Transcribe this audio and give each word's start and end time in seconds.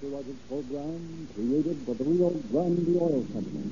copyrighted 0.00 0.48
program 0.48 1.28
created 1.34 1.86
by 1.86 1.92
the 1.92 2.04
Rio 2.04 2.30
Grande 2.50 2.96
Oil 2.96 3.22
Company. 3.34 3.68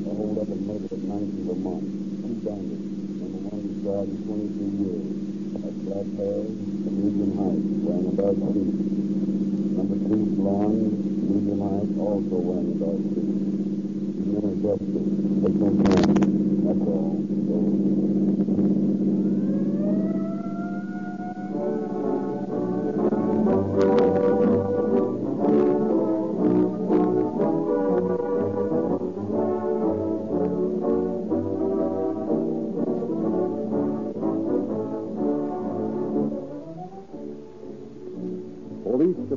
A 0.00 0.12
hold 0.16 0.38
up 0.38 0.48
and 0.48 0.64
murder 0.66 0.88
at 0.88 1.02
90 1.04 1.44
Vermont. 1.44 1.84
Two 2.24 2.34
bandits. 2.40 2.88
Number 3.20 3.40
one 3.52 3.68
is 3.68 3.76
charged 3.84 4.16
23 4.24 4.80
years. 4.80 5.04
Has 5.60 5.76
black 5.84 6.08
hair, 6.16 6.40
medium 6.88 7.32
height, 7.36 7.60
wearing 7.84 8.08
a 8.08 8.16
dark 8.16 8.36
suit. 8.48 8.72
Number 9.76 9.98
two, 10.08 10.24
blonde, 10.40 10.88
medium 11.28 11.60
height, 11.68 11.90
also 12.00 12.36
wearing 12.48 12.70
a 12.70 12.80
dark 12.80 13.00
suit. 13.12 13.28
He's 14.16 14.32
in 14.32 14.44
a 14.48 14.56
justice. 14.64 15.10
Take 15.44 15.99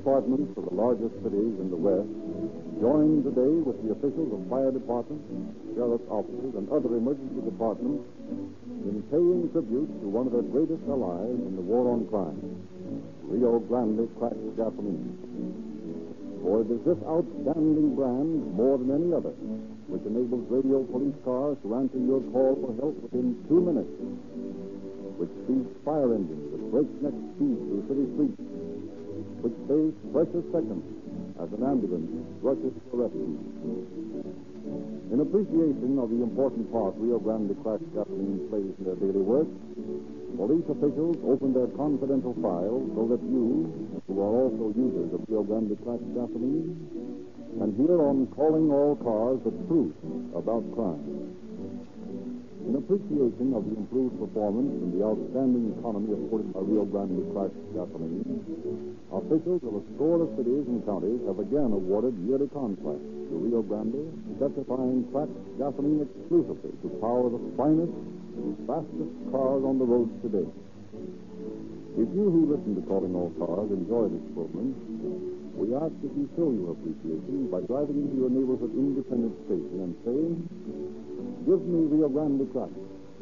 departments 0.03 0.51
of 0.59 0.67
the 0.67 0.75
largest 0.75 1.15
cities 1.23 1.55
in 1.63 1.71
the 1.71 1.79
West 1.79 2.11
join 2.83 3.23
today 3.23 3.55
with 3.63 3.79
the 3.87 3.95
officials 3.95 4.35
of 4.35 4.43
fire 4.51 4.67
departments, 4.67 5.23
sheriff's 5.79 6.03
offices, 6.11 6.51
and 6.59 6.67
other 6.67 6.91
emergency 6.99 7.39
departments 7.39 8.03
in 8.83 8.99
paying 9.07 9.47
tribute 9.55 9.87
to 10.03 10.07
one 10.11 10.27
of 10.27 10.35
their 10.35 10.43
greatest 10.43 10.83
allies 10.91 11.39
in 11.47 11.55
the 11.55 11.63
war 11.63 11.87
on 11.95 12.03
crime, 12.11 12.35
Rio 13.31 13.63
Grande 13.63 14.03
cracked 14.19 14.43
gasoline. 14.59 15.07
For 16.43 16.67
it 16.67 16.67
is 16.67 16.83
this 16.83 16.99
outstanding 17.07 17.95
brand, 17.95 18.43
more 18.59 18.75
than 18.75 18.91
any 18.91 19.15
other, 19.15 19.31
which 19.87 20.03
enables 20.03 20.43
radio 20.51 20.83
police 20.83 21.15
cars 21.23 21.55
to 21.63 21.79
answer 21.79 22.03
your 22.03 22.19
call 22.35 22.59
for 22.59 22.75
help 22.75 22.99
within 23.07 23.39
two 23.47 23.63
minutes, 23.63 23.95
which 25.15 25.31
speeds 25.47 25.71
fire 25.87 26.11
engines 26.11 26.51
at 26.51 26.59
breakneck 26.75 27.15
speed 27.39 27.55
through 27.55 27.87
city 27.87 28.03
streets, 28.11 28.52
which 29.43 29.59
saves 29.67 29.91
precious 30.15 30.45
seconds 30.55 30.87
as 31.35 31.51
an 31.51 31.67
ambulance 31.67 32.07
rushes 32.39 32.71
to 32.71 32.93
rescue. 32.95 33.35
In 35.11 35.19
appreciation 35.19 35.99
of 35.99 36.07
the 36.09 36.23
important 36.23 36.71
part 36.71 36.95
Rio 36.95 37.19
Grande 37.19 37.51
cracked 37.61 37.83
gasoline 37.91 38.47
plays 38.47 38.71
in 38.79 38.83
their 38.87 38.95
daily 38.95 39.19
work, 39.19 39.51
police 40.39 40.63
officials 40.71 41.19
open 41.27 41.51
their 41.51 41.67
confidential 41.75 42.33
files 42.39 42.87
so 42.95 43.03
that 43.11 43.19
you, 43.27 43.67
who 44.07 44.15
are 44.23 44.47
also 44.47 44.71
users 44.79 45.11
of 45.11 45.27
Rio 45.27 45.43
Grande 45.43 45.75
cracked 45.83 46.07
gasoline, 46.15 46.79
can 47.59 47.75
hear 47.75 47.99
on 47.99 48.25
calling 48.31 48.71
all 48.71 48.95
cars 48.95 49.43
the 49.43 49.51
truth 49.67 49.93
about 50.33 50.63
crime. 50.73 51.35
Appreciation 52.83 53.55
of 53.55 53.63
the 53.63 53.79
improved 53.79 54.19
performance 54.19 54.67
and 54.83 54.91
the 54.91 55.07
outstanding 55.07 55.71
economy 55.79 56.11
afforded 56.19 56.51
by 56.51 56.59
Rio 56.67 56.83
Grande 56.83 57.23
cracked 57.31 57.55
gasoline, 57.71 58.27
officials 59.07 59.63
of 59.63 59.79
a 59.79 59.83
score 59.95 60.19
of 60.19 60.35
cities 60.35 60.67
and 60.67 60.83
counties 60.83 61.23
have 61.23 61.39
again 61.39 61.71
awarded 61.71 62.11
yearly 62.27 62.51
contracts 62.51 63.07
to 63.31 63.39
Rio 63.39 63.63
Grande, 63.63 64.03
specifying 64.35 65.07
cracked 65.15 65.31
gasoline 65.55 66.03
exclusively 66.03 66.75
to 66.83 66.91
power 66.99 67.31
the 67.31 67.39
finest, 67.55 67.95
and 68.35 68.51
fastest 68.67 69.15
cars 69.31 69.63
on 69.63 69.79
the 69.79 69.87
roads 69.87 70.11
today. 70.19 70.43
If 71.95 72.09
you 72.11 72.25
who 72.35 72.51
listen 72.51 72.75
to 72.75 72.83
Calling 72.83 73.15
All 73.15 73.31
Cars 73.39 73.71
enjoy 73.71 74.11
this 74.11 74.27
program, 74.35 74.75
we 75.55 75.71
ask 75.71 75.95
that 76.03 76.11
you 76.19 76.27
show 76.35 76.51
your 76.51 76.75
appreciation 76.75 77.47
by 77.47 77.63
driving 77.63 78.11
into 78.11 78.27
your 78.27 78.31
neighborhood 78.33 78.75
independent 78.75 79.39
station 79.47 79.87
and 79.87 79.95
saying, 80.03 80.35
Give 81.45 81.59
me 81.59 81.85
Rio 81.91 82.07
Grande 82.07 82.49
crack. 82.51 82.71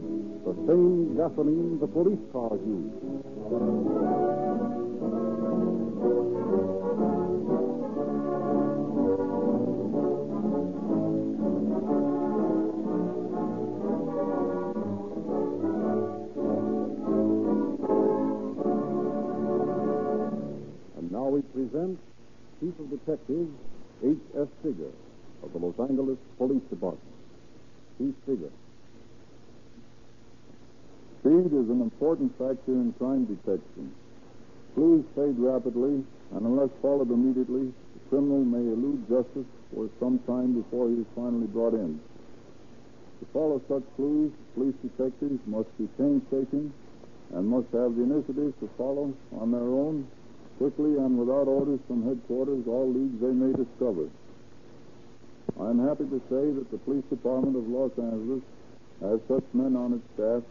The 0.02 0.54
same 0.68 1.16
gasoline 1.16 1.78
the 1.80 1.88
police 1.88 2.18
cars 2.32 2.60
use. 2.66 2.92
And 20.98 21.12
now 21.12 21.30
we 21.30 21.42
present 21.54 22.00
Chief 22.60 22.74
of 22.80 22.90
Detectives 22.90 23.52
H.S. 24.04 24.48
Figger 24.66 24.92
of 25.44 25.54
the 25.54 25.60
Los 25.60 25.80
Angeles 25.80 26.18
Police 26.40 26.64
Department. 26.72 27.14
Chief 28.00 28.16
Figger. 28.28 28.50
Speed 31.22 31.54
is 31.54 31.70
an 31.70 31.86
important 31.86 32.34
factor 32.34 32.74
in 32.74 32.94
crime 32.98 33.26
detection. 33.26 33.94
Clues 34.74 35.06
fade 35.14 35.38
rapidly, 35.38 36.02
and 36.34 36.42
unless 36.42 36.70
followed 36.82 37.12
immediately, 37.12 37.70
the 37.70 38.02
criminal 38.10 38.42
may 38.42 38.66
elude 38.66 39.06
justice 39.08 39.46
for 39.70 39.88
some 40.00 40.18
time 40.26 40.58
before 40.58 40.90
he 40.90 40.96
is 40.96 41.06
finally 41.16 41.46
brought 41.46 41.76
in. 41.76 42.02
To 43.20 43.26
follow 43.34 43.62
such 43.70 43.84
clues, 43.96 44.32
police 44.56 44.74
detectives 44.82 45.38
must 45.46 45.70
be 45.78 45.86
painstaking 45.94 46.74
and 47.36 47.48
must 47.48 47.70
have 47.70 47.96
the 47.96 48.02
initiative 48.02 48.58
to 48.60 48.70
follow 48.76 49.14
on 49.38 49.52
their 49.52 49.62
own, 49.62 50.08
quickly 50.58 50.98
and 50.98 51.20
without 51.20 51.48
orders 51.48 51.80
from 51.86 52.02
headquarters, 52.02 52.66
all 52.66 52.90
leads 52.90 53.22
they 53.22 53.30
may 53.30 53.54
discover. 53.54 54.10
I 55.60 55.70
am 55.70 55.86
happy 55.86 56.06
to 56.10 56.22
say 56.34 56.50
that 56.50 56.72
the 56.72 56.80
Police 56.80 57.06
Department 57.12 57.56
of 57.58 57.70
Los 57.70 57.92
Angeles 58.00 58.42
has 59.02 59.20
such 59.28 59.46
men 59.54 59.76
on 59.76 59.94
its 59.94 60.08
staff, 60.16 60.42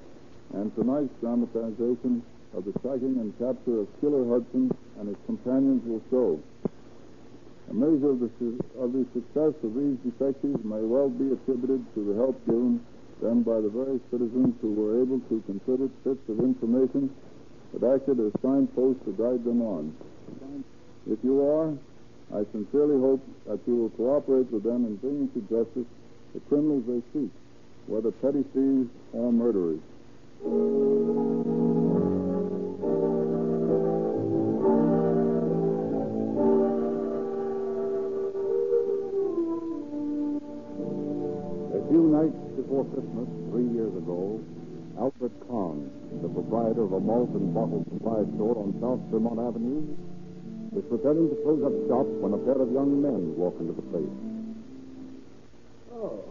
and 0.54 0.74
tonight's 0.74 1.12
dramatization 1.20 2.22
of 2.54 2.64
the 2.64 2.72
tracking 2.80 3.18
and 3.22 3.36
capture 3.38 3.80
of 3.80 3.88
Killer 4.00 4.26
Hudson 4.26 4.70
and 4.98 5.08
his 5.08 5.16
companions 5.26 5.82
will 5.86 6.02
show. 6.10 6.42
A 7.70 7.74
measure 7.74 8.10
of 8.10 8.18
the, 8.18 8.30
su- 8.38 8.58
of 8.78 8.92
the 8.92 9.06
success 9.14 9.54
of 9.62 9.70
these 9.74 9.96
detectives 10.02 10.58
may 10.64 10.82
well 10.82 11.08
be 11.08 11.30
attributed 11.30 11.86
to 11.94 12.00
the 12.02 12.14
help 12.18 12.34
given 12.46 12.82
them 13.22 13.42
by 13.42 13.60
the 13.60 13.70
very 13.70 14.00
citizens 14.10 14.54
who 14.60 14.74
were 14.74 15.02
able 15.02 15.20
to 15.30 15.38
contribute 15.46 15.92
bits 16.02 16.26
of 16.28 16.40
information 16.40 17.14
that 17.72 17.86
acted 17.86 18.18
as 18.18 18.32
signposts 18.42 19.04
to 19.04 19.12
guide 19.14 19.44
them 19.44 19.62
on. 19.62 19.94
If 21.06 21.22
you 21.22 21.46
are, 21.46 21.70
I 22.34 22.44
sincerely 22.50 22.98
hope 22.98 23.22
that 23.46 23.60
you 23.66 23.76
will 23.76 23.90
cooperate 23.90 24.50
with 24.50 24.64
them 24.64 24.86
in 24.86 24.96
bringing 24.96 25.30
to 25.30 25.40
justice 25.46 25.86
the 26.34 26.40
criminals 26.48 26.84
they 26.86 27.02
seek, 27.14 27.30
whether 27.86 28.10
petty 28.10 28.42
thieves 28.54 28.90
or 29.12 29.32
murderers. 29.32 29.80
A 30.40 30.46
few 41.88 42.08
nights 42.08 42.40
before 42.56 42.88
Christmas, 42.88 43.28
three 43.50 43.68
years 43.68 43.94
ago, 43.94 44.40
Alfred 44.98 45.32
Kahn, 45.46 45.90
the 46.22 46.28
proprietor 46.28 46.84
of 46.84 46.92
a 46.94 47.00
malt 47.00 47.28
and 47.34 47.52
bottle 47.52 47.84
supply 47.92 48.24
store 48.36 48.56
on 48.56 48.72
South 48.80 49.00
Vermont 49.10 49.38
Avenue, 49.40 49.94
was 50.72 50.84
preparing 50.88 51.28
to 51.28 51.36
close 51.44 51.62
up 51.64 51.72
shop 51.86 52.06
when 52.06 52.32
a 52.32 52.38
pair 52.38 52.56
of 52.62 52.72
young 52.72 53.02
men 53.02 53.36
walked 53.36 53.60
into 53.60 53.74
the 53.74 53.82
place. 53.92 54.08
Oh. 55.92 56.24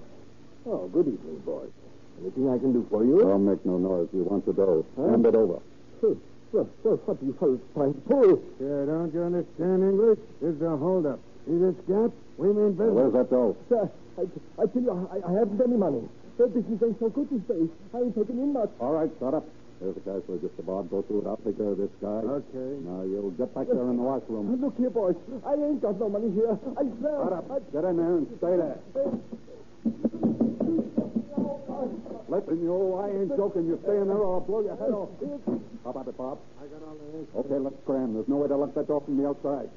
Oh, 0.66 0.88
good 0.88 1.08
evening, 1.08 1.44
boys. 1.46 1.79
Anything 2.22 2.50
I 2.50 2.58
can 2.60 2.74
do 2.74 2.86
for 2.90 3.04
you? 3.06 3.20
Don't 3.20 3.46
make 3.46 3.66
no 3.66 3.78
noise. 3.78 4.08
You 4.14 4.24
want 4.24 4.46
the 4.46 4.54
dough. 4.54 4.86
Huh? 4.98 5.08
Hand 5.10 5.26
it 5.26 5.36
over. 5.36 5.60
Well, 6.02 6.18
well, 6.52 6.70
well, 6.84 6.98
what 7.06 7.22
are 7.22 7.26
you 7.26 7.36
fellas 7.40 7.62
trying 7.74 7.94
to 7.94 8.02
pull? 8.10 8.42
Sure, 8.58 8.86
don't 8.86 9.14
you 9.14 9.24
understand 9.24 9.84
English? 9.84 10.20
This 10.42 10.56
is 10.56 10.62
a 10.62 10.76
holdup. 10.76 11.20
See 11.46 11.56
this 11.58 11.76
gap? 11.88 12.12
We 12.38 12.50
mean 12.52 12.74
business. 12.74 12.96
Where's 12.96 13.14
that 13.14 13.30
dough? 13.30 13.56
Sir, 13.70 13.86
I, 14.18 14.24
I 14.62 14.66
tell 14.68 14.82
you, 14.82 14.92
I, 15.12 15.22
I 15.24 15.32
haven't 15.40 15.62
any 15.62 15.78
money. 15.78 16.02
The 16.38 16.48
business 16.48 16.80
ain't 16.84 17.00
so 17.00 17.10
good 17.10 17.30
these 17.30 17.46
days. 17.48 17.70
I 17.94 17.98
ain't 18.00 18.16
taking 18.16 18.40
in 18.40 18.52
much. 18.54 18.72
All 18.80 18.94
right, 18.94 19.12
shut 19.20 19.34
up. 19.34 19.46
There's 19.80 19.96
the 19.96 20.02
cash 20.02 20.24
register, 20.28 20.64
Bob. 20.64 20.90
Go 20.90 21.04
through 21.04 21.22
it. 21.24 21.28
I'll 21.28 21.40
take 21.40 21.56
care 21.56 21.72
of 21.72 21.78
this 21.78 21.92
guy. 22.02 22.20
Okay. 22.26 22.84
Now, 22.84 23.04
you'll 23.04 23.32
get 23.32 23.54
back 23.56 23.68
there 23.68 23.88
in 23.92 23.96
the 23.96 24.04
washroom. 24.04 24.52
Uh, 24.52 24.66
look 24.66 24.76
here, 24.78 24.90
boys. 24.90 25.16
I 25.46 25.54
ain't 25.54 25.82
got 25.82 26.00
no 26.00 26.10
money 26.10 26.32
here. 26.36 26.58
I 26.76 26.84
swear. 27.00 27.16
Shut 27.24 27.34
up. 27.34 27.52
I, 27.52 27.60
Get 27.72 27.84
in 27.88 27.96
there 27.96 28.18
and 28.18 28.28
stay 28.40 28.56
there. 28.60 28.80
Uh, 28.96 30.49
Listen, 32.40 32.64
you, 32.64 32.96
I 32.96 33.10
ain't 33.10 33.36
joking. 33.36 33.68
You 33.68 33.80
stay 33.84 33.98
in 33.98 34.08
there 34.08 34.16
or 34.16 34.36
I'll 34.36 34.40
blow 34.40 34.62
your 34.62 34.78
head 34.78 34.92
off. 34.92 35.10
How 35.84 35.90
about 35.90 36.08
it, 36.08 36.18
Bob? 36.18 36.40
I 36.62 36.68
got 36.68 36.82
all 36.88 36.96
the 36.96 37.18
answers. 37.18 37.36
Okay, 37.36 37.60
let's 37.60 37.76
cram. 37.86 38.14
There's 38.14 38.28
no 38.30 38.38
way 38.38 38.48
to 38.48 38.56
lock 38.56 38.74
that 38.76 38.88
door 38.88 39.02
from 39.02 39.18
the 39.18 39.28
outside. 39.28 39.70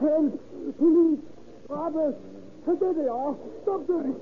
Help! 0.00 0.78
Police! 0.78 1.20
Robert! 1.68 2.16
There 2.66 2.94
they 2.94 3.08
are. 3.08 3.36
Stop 3.62 3.86
them. 3.86 4.16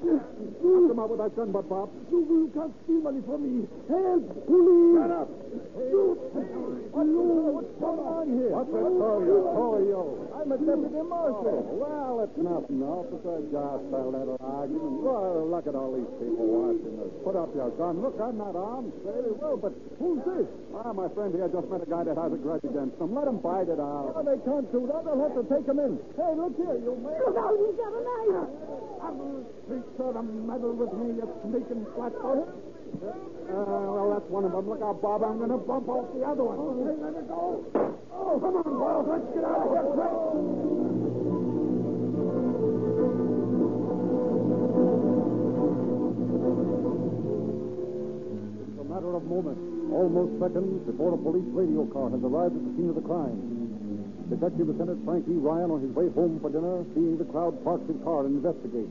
Come 0.00 0.96
out 0.98 1.10
with 1.12 1.20
that 1.20 1.36
gun, 1.36 1.52
but 1.52 1.68
Bob. 1.68 1.92
You, 2.10 2.24
you 2.24 2.50
can't 2.56 2.72
steal 2.84 3.00
money 3.04 3.20
from 3.28 3.40
me. 3.44 3.68
Help! 3.84 4.24
Police! 4.48 4.96
Shut 4.96 5.12
up. 5.12 5.28
You! 5.76 6.02
Hello! 6.96 7.60
What's 7.60 7.72
going 7.76 8.00
on 8.00 8.26
here? 8.32 8.52
What's 8.56 8.72
that 8.72 8.90
story? 8.96 9.28
Who 9.28 9.38
are 9.44 9.82
you? 9.84 10.00
I'm 10.40 10.48
a 10.50 10.56
deputy 10.56 11.04
marshal. 11.04 11.52
Oh, 11.52 11.76
well, 11.84 12.14
it's 12.24 12.38
nothing. 12.40 12.80
Officer 12.80 13.36
Josh 13.52 13.82
fell 13.92 14.10
out 14.16 14.28
of 14.34 14.40
argument. 14.40 15.04
Well, 15.04 15.44
look 15.52 15.66
at 15.68 15.76
all 15.76 15.92
these 15.92 16.12
people 16.16 16.48
watching 16.48 16.96
us. 17.04 17.12
Put 17.20 17.36
up 17.36 17.50
your 17.52 17.70
gun. 17.76 18.00
Look, 18.00 18.16
I'm 18.24 18.40
not 18.40 18.56
armed. 18.56 18.92
Very 19.04 19.32
well, 19.36 19.56
but 19.60 19.76
Who's 20.00 20.24
this? 20.24 20.48
ah, 20.80 20.96
my 20.96 21.12
friend 21.12 21.36
here 21.36 21.48
just 21.52 21.68
met 21.68 21.84
a 21.84 21.88
guy 21.88 22.08
that 22.08 22.16
has 22.16 22.32
a 22.32 22.40
grudge 22.40 22.64
against 22.64 22.96
him. 22.96 23.12
Let 23.12 23.28
him 23.28 23.36
fight 23.44 23.68
it 23.68 23.76
Oh, 23.76 24.16
out. 24.16 24.24
they 24.24 24.40
can't 24.48 24.64
do 24.72 24.88
that. 24.88 25.04
They'll 25.04 25.20
have 25.20 25.36
to 25.36 25.44
take 25.44 25.68
him 25.68 25.76
in. 25.78 26.00
Hey, 26.16 26.32
look 26.40 26.56
here, 26.56 26.76
you 26.80 26.96
man. 27.04 27.20
Look 27.20 27.36
out, 27.36 27.52
he's 27.60 27.76
got 27.76 27.92
a 27.92 28.00
knife. 28.00 28.48
Speak 29.68 29.84
sort 29.96 30.16
of 30.16 30.24
meddle 30.24 30.72
with 30.74 30.92
me, 30.94 31.14
you 31.18 31.26
sneaking 31.44 31.86
flatfoot. 31.94 32.48
Uh, 33.00 33.54
well, 33.54 34.10
that's 34.14 34.28
one 34.30 34.44
of 34.44 34.52
them. 34.52 34.68
Look 34.68 34.82
out, 34.82 35.00
Bob. 35.00 35.22
I'm 35.22 35.38
going 35.38 35.50
to 35.50 35.58
bump 35.58 35.88
off 35.88 36.10
the 36.14 36.26
other 36.26 36.42
one. 36.42 36.58
Hey, 36.82 36.94
let 36.98 37.14
it 37.14 37.28
go. 37.30 37.64
Oh, 38.10 38.38
come 38.42 38.56
on, 38.58 38.66
boys. 38.66 39.06
Let's 39.06 39.30
get 39.30 39.44
out 39.46 39.62
of 39.62 39.70
here 39.70 39.86
quick. 39.94 40.10
It's 48.66 48.78
a 48.80 48.86
matter 48.90 49.14
of 49.14 49.22
moments, 49.30 49.62
almost 49.94 50.32
seconds, 50.42 50.82
before 50.86 51.14
a 51.14 51.20
police 51.22 51.46
radio 51.54 51.86
car 51.94 52.10
has 52.10 52.22
arrived 52.26 52.58
at 52.58 52.62
the 52.66 52.72
scene 52.74 52.90
of 52.90 52.98
the 52.98 53.06
crime. 53.06 53.38
Detective 54.30 54.66
Lieutenant 54.66 55.02
Frank 55.04 55.26
E. 55.26 55.34
Ryan, 55.34 55.70
on 55.70 55.82
his 55.82 55.90
way 55.90 56.06
home 56.14 56.38
for 56.42 56.50
dinner, 56.50 56.84
seeing 56.94 57.18
the 57.18 57.26
crowd 57.30 57.58
parks 57.62 57.86
his 57.90 57.98
car 58.02 58.26
and 58.26 58.38
investigates. 58.38 58.90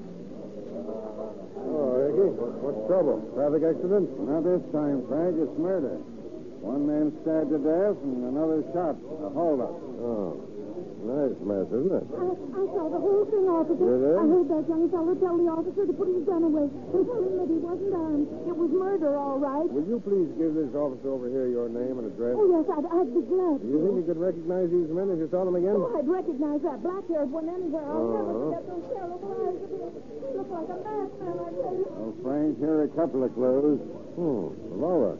Ricky, 2.19 2.35
what's 2.59 2.83
trouble? 2.91 3.23
Traffic 3.31 3.63
accident? 3.63 4.11
Not 4.27 4.43
this 4.43 4.59
time, 4.75 5.07
Frank. 5.07 5.39
It's 5.39 5.55
murder. 5.55 5.95
One 6.59 6.83
man 6.83 7.15
stabbed 7.23 7.55
to 7.55 7.59
death 7.63 7.95
and 8.03 8.35
another 8.35 8.59
shot. 8.75 8.99
A 9.23 9.31
holdup. 9.31 9.71
Oh, 10.03 10.43
nice 10.99 11.37
mess, 11.41 11.67
isn't 11.71 11.93
it? 11.95 12.05
I, 12.11 12.27
I 12.35 12.63
saw 12.75 12.85
the 12.91 12.99
whole 13.01 13.23
thing, 13.31 13.45
officer. 13.47 13.79
You 13.87 13.97
did? 13.99 14.17
I 14.19 14.25
heard 14.27 14.47
that 14.51 14.63
young 14.67 14.85
fellow 14.91 15.13
tell 15.17 15.35
the 15.39 15.47
officer 15.49 15.83
to 15.87 15.93
put 15.95 16.07
his 16.11 16.23
gun 16.27 16.43
away 16.43 16.67
and 16.67 17.01
tell 17.07 17.21
him 17.23 17.33
that 17.39 17.49
he 17.49 17.57
wasn't 17.61 17.93
armed. 17.95 18.27
It 18.49 18.55
was 18.55 18.69
murder, 18.75 19.11
all 19.15 19.39
right. 19.39 19.67
Will 19.71 19.87
you 19.87 19.99
please 20.03 20.29
give 20.35 20.53
this 20.53 20.71
officer 20.75 21.09
over 21.09 21.27
here 21.31 21.47
your 21.47 21.69
name 21.71 21.97
and 22.03 22.07
address? 22.11 22.35
Oh, 22.35 22.47
yes, 22.51 22.65
I'd, 22.69 22.85
I'd 22.89 23.11
be 23.15 23.23
glad 23.25 23.63
Do 23.63 23.67
you 23.71 23.79
think 23.79 23.95
you 24.03 24.05
could 24.11 24.21
recognize 24.21 24.67
these 24.69 24.89
men 24.91 25.07
if 25.13 25.17
you 25.23 25.27
saw 25.31 25.43
them 25.47 25.55
again? 25.55 25.75
Oh, 25.79 25.93
I'd 25.95 26.07
recognize 26.09 26.59
that 26.67 26.77
black-haired 26.83 27.29
one 27.31 27.47
anywhere. 27.47 27.87
I'll 27.87 28.09
never 28.11 28.29
Uh-huh. 28.29 28.43
forget 28.49 28.63
those 28.69 28.85
terrible 28.93 29.21
eyes 29.39 29.59
of 29.63 29.69
his. 29.71 29.91
He 30.19 30.27
looked 30.35 30.51
like 30.51 30.69
a 30.69 30.77
masked 30.83 31.19
man, 31.23 31.35
I 31.39 31.49
tell 31.59 31.75
you. 31.79 31.87
Well, 31.89 32.15
Frank, 32.21 32.51
here 32.59 32.75
are 32.83 32.87
a 32.89 32.93
couple 32.93 33.21
of 33.23 33.31
clues. 33.33 33.79
Hmm, 34.19 34.45
revolver. 34.75 35.15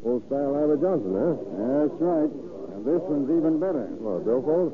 Old 0.00 0.24
style 0.32 0.56
Iver 0.56 0.76
Johnson, 0.80 1.12
huh? 1.12 1.34
That's 1.60 1.96
right. 2.00 2.32
And 2.80 2.88
this 2.88 3.04
one's 3.12 3.28
even 3.28 3.60
better. 3.60 3.92
Well, 4.00 4.24
billfold? 4.24 4.72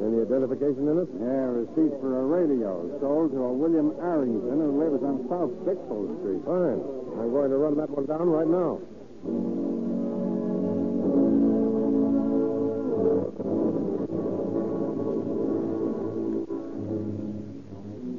Any 0.00 0.24
identification 0.24 0.88
in 0.88 1.04
it? 1.04 1.08
Yeah, 1.20 1.52
receipt 1.52 1.92
for 2.00 2.16
a 2.16 2.24
radio 2.24 2.88
sold 2.96 3.32
to 3.32 3.44
a 3.44 3.52
William 3.52 3.92
Arrington 4.00 4.56
who 4.56 4.80
lives 4.80 5.04
on 5.04 5.20
South 5.28 5.52
Bixel 5.68 6.08
Street. 6.24 6.40
Fine. 6.48 6.80
I'm 7.20 7.28
going 7.28 7.50
to 7.52 7.60
run 7.60 7.76
that 7.76 7.92
one 7.92 8.08
down 8.08 8.24
right 8.24 8.48
now. 8.48 8.80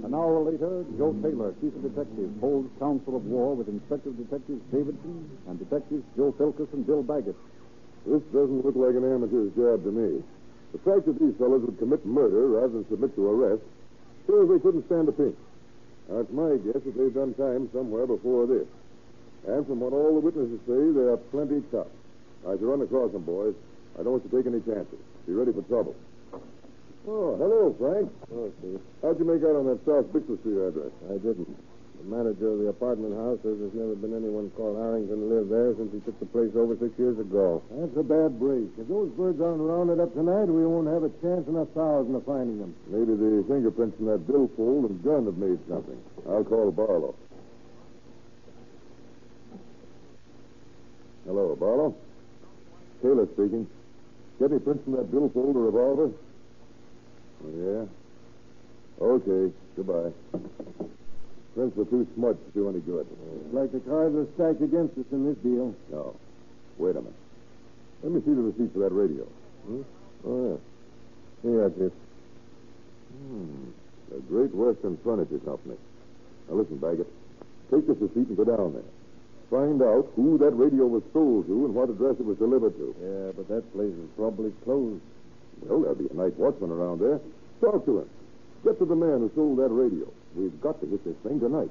An 0.06 0.14
hour 0.14 0.46
later, 0.46 0.86
Joe 1.02 1.18
Taylor, 1.26 1.56
chief 1.58 1.74
of 1.74 1.82
detectives, 1.82 2.40
holds 2.40 2.70
council 2.78 3.18
of 3.18 3.26
war 3.26 3.56
with 3.56 3.68
Inspector 3.68 4.12
Detectives 4.14 4.62
Davidson 4.70 5.26
and 5.50 5.58
detectives 5.58 6.06
Joe 6.16 6.32
Philkus 6.38 6.72
and 6.74 6.86
Bill 6.86 7.02
Baggett. 7.02 7.36
This 8.06 8.22
doesn't 8.34 8.66
look 8.66 8.76
like 8.76 8.96
an 8.96 9.08
amateur's 9.08 9.54
job 9.56 9.84
to 9.84 9.92
me. 9.92 10.24
The 10.74 10.80
fact 10.80 11.06
that 11.06 11.20
these 11.20 11.36
fellows 11.38 11.64
would 11.64 11.80
commit 11.80 12.06
murder 12.06 12.48
rather 12.48 12.74
than 12.82 12.88
submit 12.90 13.16
to 13.16 13.30
arrest 13.30 13.62
shows 14.28 14.50
they 14.50 14.60
couldn't 14.60 14.86
stand 14.88 15.08
a 15.08 15.12
pinch. 15.12 15.38
Now, 16.10 16.20
it's 16.20 16.32
my 16.32 16.58
guess 16.60 16.84
that 16.84 16.96
they've 16.98 17.14
done 17.14 17.34
time 17.36 17.70
somewhere 17.72 18.08
before 18.08 18.48
this. 18.48 18.68
And 19.48 19.66
from 19.68 19.80
what 19.80 19.94
all 19.94 20.16
the 20.16 20.24
witnesses 20.24 20.60
say, 20.68 20.82
they 20.92 21.08
are 21.08 21.18
plenty 21.32 21.64
tough. 21.72 21.88
Now, 22.44 22.52
if 22.52 22.62
you 22.62 22.70
run 22.70 22.82
across 22.82 23.12
them, 23.12 23.24
boys, 23.24 23.56
I 23.96 24.04
don't 24.04 24.20
want 24.20 24.24
you 24.26 24.32
to 24.32 24.36
take 24.36 24.48
any 24.52 24.60
chances. 24.62 25.00
Be 25.28 25.34
ready 25.34 25.54
for 25.54 25.62
trouble. 25.64 25.96
Oh, 27.08 27.36
hello, 27.36 27.76
Frank. 27.78 28.12
Oh, 28.34 28.52
Steve. 28.60 28.80
How'd 29.02 29.20
you 29.20 29.26
make 29.26 29.44
out 29.44 29.56
on 29.60 29.68
that 29.68 29.80
South 29.86 30.08
Bixel 30.16 30.40
Street 30.40 30.60
address? 30.60 30.92
I 31.12 31.20
didn't. 31.20 31.56
The 32.04 32.12
manager 32.12 32.52
of 32.52 32.60
the 32.60 32.68
apartment 32.68 33.16
house 33.16 33.40
says 33.48 33.56
there's 33.64 33.74
never 33.80 33.96
been 33.96 34.12
anyone 34.12 34.52
called 34.60 34.76
Harrington 34.76 35.24
live 35.32 35.48
there 35.48 35.72
since 35.80 35.88
he 35.96 36.04
took 36.04 36.20
the 36.20 36.28
place 36.28 36.52
over 36.52 36.76
six 36.76 36.92
years 37.00 37.18
ago. 37.18 37.64
That's 37.72 37.96
a 37.96 38.04
bad 38.04 38.36
break. 38.44 38.68
If 38.76 38.92
those 38.92 39.08
birds 39.16 39.40
aren't 39.40 39.64
rounded 39.64 40.04
up 40.04 40.12
tonight, 40.12 40.52
we 40.52 40.68
won't 40.68 40.92
have 40.92 41.08
a 41.08 41.14
chance 41.24 41.48
in 41.48 41.56
a 41.56 41.64
thousand 41.72 42.16
of 42.16 42.26
finding 42.28 42.60
them. 42.60 42.76
Maybe 42.92 43.16
the 43.16 43.48
fingerprints 43.48 43.96
from 43.96 44.12
that 44.12 44.28
billfold 44.28 44.92
and 44.92 45.00
gun 45.00 45.32
have 45.32 45.40
made 45.40 45.60
something. 45.72 45.96
I'll 46.28 46.44
call 46.44 46.76
Barlow. 46.76 47.16
Hello, 51.24 51.56
Barlow. 51.56 51.96
Taylor 53.02 53.28
speaking. 53.32 53.64
Get 54.40 54.52
any 54.52 54.60
prints 54.60 54.84
from 54.84 55.00
that 55.00 55.10
billfold 55.10 55.56
or 55.56 55.72
revolver? 55.72 56.12
Oh, 57.48 57.56
yeah? 57.64 57.88
Okay. 59.00 59.54
Goodbye. 59.78 60.12
Prints 61.54 61.78
were 61.78 61.86
too 61.86 62.08
smudged 62.16 62.40
to 62.46 62.52
do 62.52 62.70
any 62.70 62.80
good. 62.80 63.06
It's 63.06 63.54
like 63.54 63.72
the 63.72 63.80
cards 63.82 64.16
are 64.16 64.28
stacked 64.34 64.62
against 64.62 64.98
us 64.98 65.06
in 65.12 65.26
this 65.26 65.38
deal. 65.46 65.76
No. 65.92 66.16
Wait 66.78 66.96
a 66.96 67.02
minute. 67.02 67.14
Let 68.02 68.12
me 68.12 68.22
see 68.26 68.34
the 68.34 68.42
receipt 68.42 68.74
for 68.74 68.80
that 68.80 68.92
radio. 68.92 69.28
Oh, 69.70 69.86
yeah. 70.26 70.58
Here, 71.50 71.70
Chief. 71.70 71.92
Hmm. 73.14 73.70
The 74.10 74.20
Great 74.28 74.54
Western 74.54 74.98
Furniture 75.04 75.40
Company. 75.46 75.76
Now 76.50 76.56
listen, 76.56 76.78
Baggett. 76.78 77.08
Take 77.72 77.88
this 77.88 77.98
receipt 78.02 78.28
and 78.28 78.38
go 78.38 78.44
down 78.44 78.74
there. 78.74 78.90
Find 79.50 79.82
out 79.82 80.10
who 80.16 80.38
that 80.40 80.52
radio 80.58 80.88
was 80.88 81.04
sold 81.14 81.46
to 81.48 81.66
and 81.66 81.76
what 81.76 81.90
address 81.90 82.16
it 82.20 82.26
was 82.26 82.38
delivered 82.38 82.76
to. 82.78 82.96
Yeah, 82.98 83.32
but 83.38 83.48
that 83.50 83.72
place 83.74 83.94
is 83.94 84.10
probably 84.18 84.52
closed. 84.64 85.02
Well, 85.62 85.82
there'll 85.82 85.96
be 85.96 86.10
a 86.10 86.14
night 86.18 86.36
watchman 86.38 86.72
around 86.72 87.00
there. 87.00 87.22
Talk 87.62 87.86
to 87.86 88.00
him. 88.00 88.10
Get 88.64 88.80
to 88.80 88.86
the 88.86 88.96
man 88.96 89.20
who 89.20 89.32
sold 89.36 89.60
that 89.60 89.70
radio. 89.70 90.12
We've 90.36 90.62
got 90.62 90.82
to 90.82 90.88
hit 90.88 91.04
this 91.06 91.16
thing 91.24 91.40
tonight. 91.40 91.70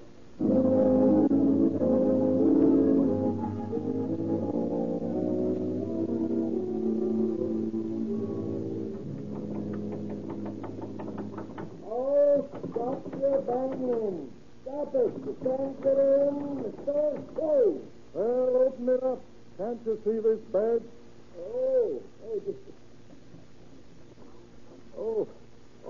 Oh, 11.85 12.49
stop 12.71 13.03
your 13.21 13.43
banging. 13.43 14.31
Stop 14.63 14.95
it. 14.95 15.13
You 15.27 15.37
can't 15.43 15.83
get 15.83 15.99
in. 15.99 16.63
The 16.63 16.71
store's 16.83 17.25
closed. 17.35 17.85
Well, 18.15 18.57
open 18.67 18.89
it 18.89 19.03
up. 19.03 19.21
Can't 19.59 19.81
you 19.85 20.01
see 20.05 20.19
this 20.21 20.39
badge? 20.53 20.83
Oh, 21.39 22.01
oh. 22.27 22.55
Oh, 24.97 25.29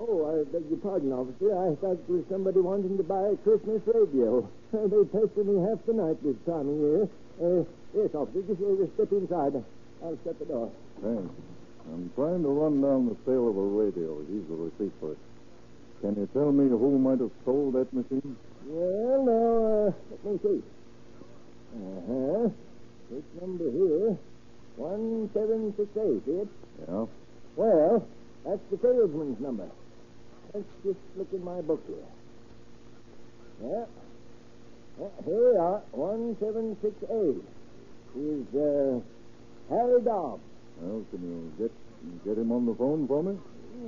oh, 0.03 0.27
I 0.27 0.43
beg 0.51 0.67
your 0.69 0.79
pardon, 0.79 1.13
officer. 1.13 1.55
I 1.55 1.75
thought 1.79 1.99
it 2.03 2.09
was 2.09 2.23
somebody 2.29 2.59
wanting 2.59 2.97
to 2.97 3.03
buy 3.03 3.31
a 3.31 3.37
Christmas 3.37 3.81
radio. 3.87 4.43
they 4.71 5.03
pester 5.07 5.43
me 5.43 5.63
half 5.63 5.79
the 5.87 5.93
night 5.93 6.19
this 6.23 6.35
time 6.45 6.67
of 6.67 6.77
year. 6.77 7.03
Uh, 7.39 7.63
yes, 7.95 8.11
officer, 8.13 8.43
just, 8.43 8.61
uh, 8.61 8.87
step 8.95 9.11
inside. 9.11 9.63
I'll 10.03 10.17
shut 10.23 10.37
the 10.39 10.45
door. 10.45 10.71
Thanks. 11.01 11.31
I'm 11.91 12.11
trying 12.15 12.43
to 12.43 12.49
run 12.49 12.81
down 12.81 13.07
the 13.07 13.17
sale 13.25 13.49
of 13.49 13.57
a 13.57 13.67
radio. 13.67 14.19
Here's 14.27 14.47
the 14.47 14.55
receipt 14.55 14.93
for 14.99 15.11
it. 15.13 15.17
Can 16.01 16.15
you 16.15 16.27
tell 16.33 16.51
me 16.51 16.67
who 16.67 16.99
might 16.99 17.19
have 17.19 17.31
sold 17.45 17.75
that 17.75 17.91
machine? 17.93 18.35
Well, 18.67 19.23
now, 19.23 19.87
uh, 19.87 19.91
let 20.11 20.25
me 20.25 20.39
see. 20.43 20.63
Uh-huh. 21.75 22.49
This 23.11 23.23
number 23.41 23.71
here, 23.71 24.17
1768, 24.77 26.25
see 26.25 26.31
it? 26.31 26.47
Yeah. 26.87 27.05
Well, 27.55 28.07
that's 28.45 28.61
the 28.71 28.77
salesman's 28.81 29.39
number. 29.39 29.67
Let's 30.53 30.65
just 30.83 30.99
look 31.17 31.27
in 31.33 31.43
my 31.43 31.61
book 31.61 31.83
here. 31.87 31.97
Yeah. 33.63 33.85
yeah 34.99 35.07
here 35.25 35.51
we 35.51 35.57
are, 35.57 35.81
1768. 35.91 37.41
He's, 38.13 38.61
uh, 38.61 38.99
Harry 39.69 40.01
Dobbs. 40.01 40.43
Well, 40.79 41.05
can 41.09 41.21
you 41.21 41.53
get 41.57 41.71
get 42.25 42.37
him 42.37 42.51
on 42.51 42.65
the 42.65 42.75
phone 42.75 43.07
for 43.07 43.23
me? 43.23 43.37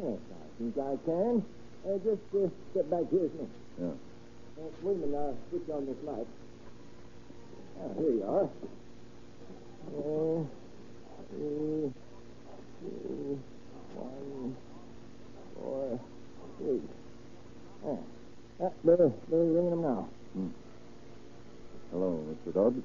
Yes, 0.01 0.17
I 0.31 0.45
think 0.57 0.77
I 0.77 0.95
can. 1.05 1.45
Uh, 1.85 1.97
just 1.99 2.21
uh, 2.33 2.49
step 2.71 2.89
back 2.89 3.09
here, 3.11 3.29
Smith. 3.29 3.49
Yeah. 3.79 3.87
Uh, 4.57 4.69
wait 4.81 4.95
a 4.95 5.05
minute, 5.05 5.17
I'll 5.17 5.37
switch 5.49 5.69
on 5.69 5.85
this 5.85 5.97
light. 6.03 6.27
Ah, 7.77 7.93
here 7.97 8.11
you 8.11 8.23
are. 8.23 8.49
Uh, 9.93 10.43
three, 11.29 11.93
two, 12.81 13.39
one, 13.95 14.55
four, 15.55 15.99
Yeah. 16.61 16.79
Oh. 17.85 17.99
Yeah, 18.59 18.69
they're, 18.83 18.97
they're 18.97 19.39
ringing 19.39 19.69
them 19.69 19.81
now. 19.81 20.07
Hmm. 20.33 20.47
Hello, 21.91 22.23
Mr. 22.29 22.53
Dodd. 22.53 22.81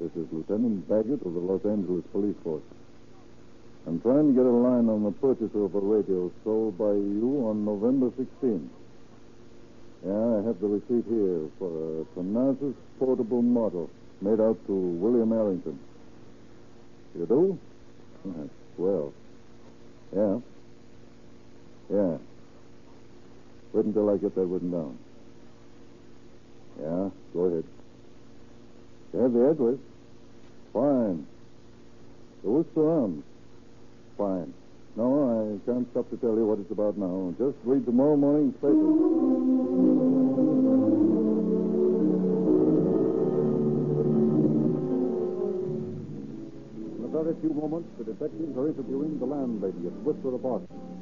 This 0.00 0.10
is 0.16 0.26
Lieutenant 0.32 0.88
Baggett 0.88 1.26
of 1.26 1.34
the 1.34 1.40
Los 1.40 1.64
Angeles 1.64 2.04
Police 2.12 2.36
Force. 2.42 2.62
I'm 3.86 4.00
trying 4.00 4.28
to 4.28 4.32
get 4.32 4.46
a 4.46 4.50
line 4.50 4.88
on 4.88 5.02
the 5.04 5.10
purchaser 5.10 5.64
of 5.64 5.74
a 5.74 5.80
radio 5.80 6.30
sold 6.44 6.78
by 6.78 6.92
you 6.92 7.44
on 7.48 7.64
November 7.64 8.10
16th. 8.10 8.68
Yeah, 10.06 10.40
I 10.40 10.46
have 10.46 10.60
the 10.60 10.68
receipt 10.68 11.04
here 11.08 11.50
for 11.58 12.00
a 12.00 12.04
Thanasis 12.16 12.74
portable 12.98 13.42
model 13.42 13.90
made 14.22 14.40
out 14.40 14.58
to 14.66 14.72
William 14.72 15.32
Arrington. 15.32 15.78
You 17.18 17.26
do? 17.26 17.58
Well. 18.78 19.12
Yeah. 20.14 20.38
Yeah. 21.90 22.18
Wait 23.72 23.84
until 23.84 24.10
I 24.10 24.16
get 24.16 24.34
that 24.34 24.46
written 24.46 24.70
down. 24.72 24.98
Yeah, 26.80 27.10
go 27.32 27.40
ahead. 27.44 27.64
Have 29.12 29.32
the 29.32 29.50
address? 29.50 29.78
Fine. 30.72 31.26
The 32.42 32.50
Worcester 32.50 32.90
Arms? 32.90 33.24
Fine. 34.16 34.54
No, 34.96 35.06
I 35.30 35.70
can't 35.70 35.88
stop 35.92 36.10
to 36.10 36.16
tell 36.16 36.34
you 36.34 36.46
what 36.46 36.58
it's 36.58 36.70
about 36.70 36.98
now. 36.98 37.34
Just 37.38 37.56
read 37.64 37.84
tomorrow 37.86 38.16
morning's 38.16 38.54
paper. 38.56 38.70
In 46.98 47.04
a 47.04 47.08
very 47.08 47.34
few 47.40 47.54
moments, 47.54 47.88
the 47.98 48.04
detectives 48.04 48.56
are 48.56 48.68
interviewing 48.68 49.18
the 49.18 49.26
landlady 49.26 49.86
at 49.86 49.92
Worcester 50.02 50.34
Apartments. 50.34 50.99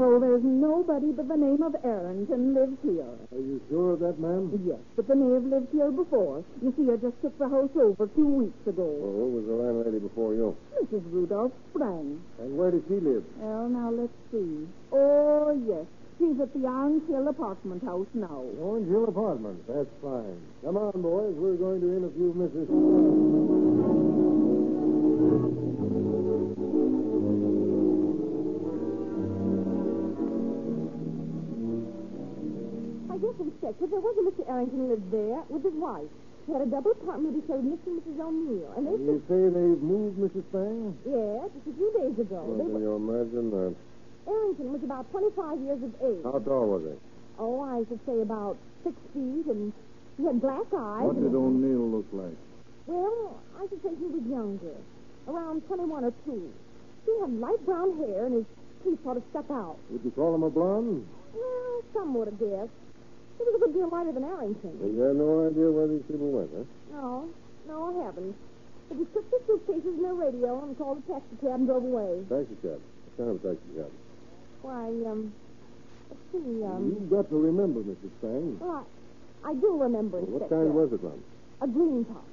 Well, 0.00 0.18
there's 0.18 0.40
nobody 0.42 1.12
but 1.12 1.28
the 1.28 1.36
name 1.36 1.60
of 1.62 1.76
Arrington 1.84 2.54
lives 2.54 2.72
here. 2.80 3.04
Are 3.04 3.36
you 3.36 3.60
sure 3.68 3.92
of 3.92 4.00
that, 4.00 4.18
ma'am? 4.18 4.48
Yes, 4.64 4.80
but 4.96 5.06
they 5.06 5.12
may 5.12 5.28
have 5.34 5.44
lived 5.44 5.68
here 5.72 5.92
before. 5.92 6.42
You 6.64 6.72
see, 6.72 6.88
I 6.88 6.96
just 6.96 7.20
took 7.20 7.36
the 7.36 7.46
house 7.46 7.68
over 7.76 8.08
two 8.16 8.48
weeks 8.48 8.64
ago. 8.66 8.88
Well, 8.88 9.12
who 9.12 9.28
was 9.36 9.44
the 9.44 9.52
landlady 9.60 9.98
before 10.00 10.32
you? 10.32 10.56
Mrs. 10.80 11.04
Rudolph 11.12 11.52
Sprang. 11.68 12.16
And 12.40 12.56
where 12.56 12.70
does 12.70 12.80
she 12.88 12.96
live? 12.96 13.24
Well, 13.36 13.68
now 13.68 13.90
let's 13.92 14.16
see. 14.32 14.64
Oh, 14.90 15.52
yes. 15.68 15.84
She's 16.16 16.40
at 16.40 16.48
the 16.56 16.64
Orange 16.64 17.06
Hill 17.06 17.28
apartment 17.28 17.84
house 17.84 18.08
now. 18.14 18.40
Orange 18.56 18.88
Hill 18.88 19.04
apartment. 19.04 19.60
That's 19.68 19.92
fine. 20.00 20.40
Come 20.64 20.78
on, 20.78 20.96
boys. 20.96 21.36
We're 21.36 21.60
going 21.60 21.84
to 21.84 21.92
interview 21.92 22.32
Mrs. 22.32 23.99
Guess, 33.60 33.76
Inspector, 33.76 33.86
there 33.90 34.00
was 34.00 34.16
a 34.16 34.24
Mr. 34.24 34.48
Arrington 34.48 34.88
lived 34.88 35.10
there 35.12 35.42
with 35.48 35.64
his 35.64 35.74
wife. 35.74 36.08
He 36.46 36.52
had 36.52 36.62
a 36.62 36.66
double 36.66 36.92
apartment 36.92 37.44
showed 37.46 37.60
Mr. 37.64 37.86
and 37.92 38.00
Mrs. 38.00 38.16
O'Neill. 38.20 38.72
And 38.76 38.86
they 38.88 38.96
You 38.96 39.22
say 39.28 39.40
they've 39.52 39.82
moved, 39.84 40.16
Mrs. 40.16 40.44
Spang? 40.48 40.96
Yes, 41.04 41.50
just 41.52 41.68
a 41.68 41.74
few 41.76 41.90
days 41.92 42.16
ago. 42.18 42.40
Well, 42.40 42.56
They 42.56 42.64
can 42.64 42.74
were, 42.74 42.80
you 42.80 42.96
imagine 42.96 43.50
that? 43.52 43.74
Arrington 44.26 44.72
was 44.72 44.82
about 44.82 45.10
25 45.12 45.60
years 45.60 45.82
of 45.84 45.92
age. 46.00 46.24
How 46.24 46.38
tall 46.40 46.66
was 46.72 46.82
he? 46.88 46.96
Oh, 47.38 47.60
I 47.60 47.84
should 47.88 48.00
say 48.06 48.20
about 48.20 48.56
six 48.82 48.96
feet, 49.12 49.46
and 49.46 49.72
he 50.16 50.24
had 50.24 50.40
black 50.40 50.68
eyes. 50.72 51.04
What 51.04 51.20
did 51.20 51.34
O'Neill 51.36 52.00
look 52.00 52.08
like? 52.12 52.36
Well, 52.86 53.40
I 53.60 53.68
should 53.68 53.82
say 53.84 53.92
he 54.00 54.08
was 54.08 54.24
younger, 54.24 54.76
around 55.28 55.60
21 55.68 56.04
or 56.04 56.14
2. 56.24 56.52
He 57.06 57.12
had 57.20 57.32
light 57.40 57.60
brown 57.64 57.96
hair, 57.98 58.26
and 58.26 58.34
his 58.40 58.48
teeth 58.84 58.98
sort 59.04 59.16
of 59.18 59.22
stuck 59.30 59.50
out. 59.50 59.76
Would 59.90 60.04
you 60.04 60.10
call 60.12 60.34
him 60.34 60.42
a 60.44 60.50
blonde? 60.50 61.06
Well, 61.36 61.82
some 61.92 62.14
would 62.14 62.28
have 62.28 62.40
guessed. 62.40 62.72
He 63.40 63.44
was 63.48 63.56
a 63.56 63.64
good 63.64 63.72
deal 63.72 63.88
lighter 63.88 64.12
than 64.12 64.24
Arrington. 64.24 64.76
You 64.84 65.00
have 65.00 65.16
no 65.16 65.48
idea 65.48 65.72
where 65.72 65.88
these 65.88 66.04
people 66.04 66.28
went, 66.28 66.50
huh? 66.52 66.64
No, 66.92 67.24
no, 67.64 67.76
I 67.88 68.04
haven't. 68.04 68.36
But 68.92 68.98
he 69.00 69.04
took 69.16 69.24
their 69.32 69.40
suitcases 69.48 69.96
and 69.96 70.04
their 70.04 70.12
radio 70.12 70.60
and 70.60 70.76
called 70.76 71.00
a 71.00 71.04
taxi 71.08 71.36
cab 71.40 71.64
and 71.64 71.66
drove 71.66 71.84
away. 71.88 72.20
Taxi 72.28 72.52
cab. 72.60 72.76
What 72.84 73.14
kind 73.16 73.30
of 73.32 73.40
taxi 73.40 73.70
cab? 73.80 73.88
Why, 74.60 74.92
um, 75.08 75.32
let's 76.12 76.20
see, 76.36 76.60
um, 76.68 76.92
You've 77.00 77.08
got 77.08 77.30
to 77.32 77.38
remember, 77.40 77.80
Mrs. 77.80 78.12
Fang. 78.20 78.60
well, 78.60 78.84
I, 79.40 79.50
I 79.50 79.54
do 79.56 79.72
remember, 79.80 80.20
What 80.20 80.50
kind 80.52 80.74
was 80.76 80.92
it, 80.92 81.00
ma'am? 81.00 81.16
A 81.64 81.66
green 81.66 82.04
top. 82.04 82.28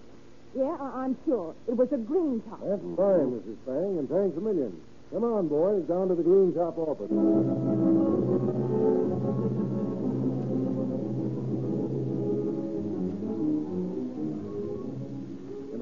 Yeah, 0.59 0.75
I, 0.75 1.07
I'm 1.07 1.15
sure. 1.23 1.55
It 1.71 1.77
was 1.77 1.87
a 1.95 1.97
green 2.03 2.43
top. 2.51 2.59
That's 2.59 2.83
fine, 2.99 3.31
Mrs. 3.31 3.55
Fang, 3.63 3.95
and 3.95 4.09
thanks 4.11 4.35
a 4.35 4.41
million. 4.41 4.75
Come 5.13 5.23
on, 5.23 5.47
boys, 5.47 5.87
down 5.87 6.09
to 6.09 6.15
the 6.15 6.23
Green 6.23 6.51
Top 6.53 6.77
office. 6.77 7.07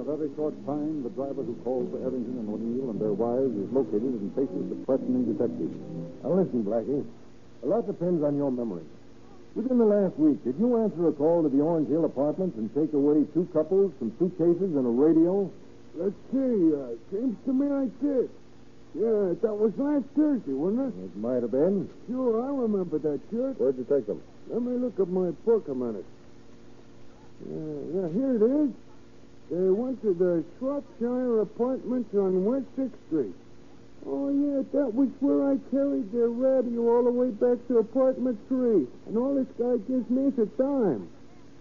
Very 0.05 0.29
short 0.35 0.53
time, 0.69 1.01
the 1.01 1.09
driver 1.09 1.41
who 1.41 1.57
called 1.65 1.89
for 1.89 1.97
Arrington 1.97 2.37
and 2.37 2.45
O'Neill 2.45 2.93
and 2.93 3.01
their 3.01 3.17
wives 3.17 3.57
is 3.57 3.65
located 3.73 4.13
and 4.21 4.29
faces 4.37 4.69
the 4.69 4.77
questioning 4.85 5.25
detective. 5.25 5.73
Now 6.21 6.37
listen, 6.37 6.61
Blackie. 6.61 7.01
A 7.63 7.65
lot 7.65 7.89
depends 7.89 8.21
on 8.21 8.37
your 8.37 8.51
memory. 8.51 8.85
Within 9.55 9.79
the 9.79 9.89
last 9.89 10.13
week, 10.21 10.43
did 10.43 10.59
you 10.59 10.77
answer 10.77 11.07
a 11.07 11.11
call 11.11 11.41
to 11.41 11.49
the 11.49 11.57
Orange 11.57 11.89
Hill 11.89 12.05
Apartments 12.05 12.53
and 12.55 12.69
take 12.77 12.93
away 12.93 13.25
two 13.33 13.49
couples, 13.49 13.93
some 13.97 14.13
suitcases, 14.19 14.77
and 14.77 14.85
a 14.85 14.93
radio? 14.93 15.49
Let's 15.97 16.13
see. 16.29 16.53
Uh, 16.69 16.93
seems 17.09 17.33
to 17.49 17.51
me 17.51 17.65
I 17.65 17.89
did. 17.97 18.29
Yeah, 18.93 19.33
that 19.41 19.55
was 19.57 19.73
last 19.75 20.05
Thursday, 20.13 20.53
wasn't 20.53 20.93
it? 20.93 21.05
It 21.09 21.17
might 21.17 21.41
have 21.41 21.51
been. 21.51 21.89
Sure, 22.05 22.45
I 22.45 22.53
remember 22.53 22.99
that 22.99 23.19
shirt. 23.31 23.57
Where'd 23.57 23.77
you 23.81 23.87
take 23.89 24.05
them? 24.05 24.21
Let 24.53 24.61
me 24.61 24.77
look 24.77 24.99
at 24.99 25.09
my 25.09 25.31
book 25.49 25.65
a 25.67 25.73
minute. 25.73 26.05
Yeah, 27.41 27.81
yeah, 27.89 28.07
here 28.13 28.35
it 28.37 28.43
is. 28.45 28.69
They 29.49 29.69
went 29.69 30.01
to 30.01 30.13
the 30.13 30.43
Shropshire 30.57 31.41
Apartments 31.41 32.13
on 32.15 32.45
West 32.45 32.65
Sixth 32.75 32.97
Street. 33.07 33.35
Oh, 34.05 34.29
yeah, 34.29 34.61
that 34.73 34.93
was 34.93 35.09
where 35.19 35.49
I 35.49 35.57
carried 35.71 36.11
their 36.11 36.29
radio 36.29 36.81
all 36.89 37.03
the 37.03 37.11
way 37.11 37.29
back 37.29 37.57
to 37.67 37.79
apartment 37.79 38.39
three. 38.47 38.87
And 39.07 39.17
all 39.17 39.35
this 39.35 39.49
guy 39.57 39.77
gives 39.87 40.09
me 40.09 40.29
is 40.29 40.37
a 40.37 40.45
dime. 40.57 41.09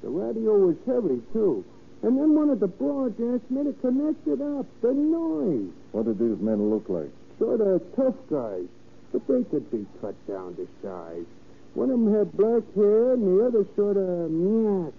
The 0.02 0.08
radio 0.08 0.56
was 0.56 0.76
heavy, 0.86 1.20
too. 1.32 1.64
And 2.02 2.18
then 2.18 2.34
one 2.34 2.50
of 2.50 2.60
the 2.60 2.68
broads 2.68 3.16
asked 3.20 3.50
me 3.50 3.64
to 3.64 3.72
connect 3.80 4.28
it 4.28 4.40
up. 4.40 4.66
The 4.82 4.92
noise. 4.92 5.72
What 5.92 6.04
did 6.04 6.18
these 6.18 6.40
men 6.40 6.68
look 6.68 6.88
like? 6.88 7.08
Sort 7.38 7.60
of 7.60 7.80
tough 7.96 8.16
guys. 8.28 8.68
But 9.12 9.26
they 9.26 9.44
could 9.44 9.70
be 9.70 9.86
cut 10.00 10.14
down 10.26 10.56
to 10.56 10.68
size. 10.82 11.24
One 11.74 11.90
of 11.90 11.98
them 11.98 12.14
had 12.14 12.30
black 12.38 12.62
hair, 12.78 13.14
and 13.18 13.26
the 13.26 13.46
other 13.50 13.66
sort 13.74 13.98
of 13.98 14.30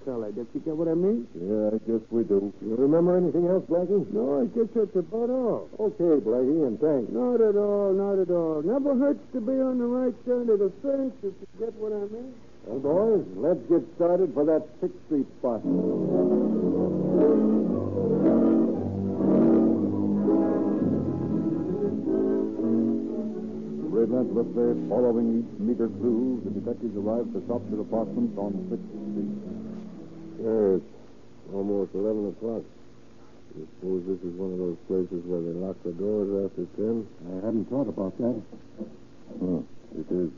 colored, 0.03 0.37
if 0.37 0.47
you 0.53 0.59
get 0.59 0.75
what 0.75 0.91
I 0.91 0.93
mean. 0.93 1.23
Yeah, 1.31 1.71
I 1.71 1.79
guess 1.87 2.03
we 2.11 2.27
do. 2.27 2.51
You 2.59 2.75
remember 2.75 3.15
anything 3.15 3.47
else, 3.47 3.63
Blackie? 3.71 4.03
No, 4.11 4.43
I 4.43 4.45
guess 4.51 4.67
that's 4.75 4.91
about 4.91 5.31
all. 5.31 5.69
Okay, 5.79 6.19
Blackie, 6.19 6.67
and 6.67 6.75
thanks. 6.75 7.07
Not 7.15 7.39
at 7.39 7.55
all, 7.55 7.95
not 7.95 8.19
at 8.19 8.29
all. 8.29 8.59
Never 8.61 8.91
hurts 8.91 9.23
to 9.31 9.39
be 9.39 9.55
on 9.55 9.79
the 9.79 9.87
right 9.87 10.15
side 10.27 10.51
of 10.51 10.59
the 10.59 10.71
fence, 10.83 11.15
if 11.23 11.31
you 11.39 11.47
get 11.63 11.73
what 11.79 11.95
I 11.95 12.11
mean. 12.11 12.35
Well, 12.67 12.83
boys, 12.83 13.25
let's 13.39 13.63
get 13.71 13.87
started 13.95 14.33
for 14.33 14.43
that 14.43 14.67
Sixth 14.81 14.99
Street 15.07 15.27
spot. 15.39 15.63
Relentlessly 24.05 24.77
following 24.87 25.41
each 25.41 25.49
meter 25.57 25.89
clue, 25.89 26.37
the 26.45 26.51
detectives 26.53 26.93
arrived 26.93 27.33
at 27.33 27.41
the 27.41 27.47
Shropshire 27.49 27.81
apartment 27.81 28.37
on 28.37 28.53
6th 28.69 28.85
Street. 29.01 29.33
Yes, 30.45 30.81
almost 31.49 31.89
11 31.95 32.29
o'clock. 32.29 32.61
You 33.57 33.65
suppose 33.65 34.05
this 34.05 34.21
is 34.21 34.37
one 34.37 34.53
of 34.53 34.61
those 34.61 34.77
places 34.85 35.25
where 35.25 35.41
they 35.41 35.57
lock 35.57 35.73
the 35.81 35.97
doors 35.97 36.29
after 36.45 36.69
10? 36.77 37.01
I 37.01 37.49
hadn't 37.49 37.65
thought 37.65 37.89
about 37.89 38.13
that. 38.21 38.37
Huh, 39.41 39.65
it 39.97 40.05
is. 40.13 40.29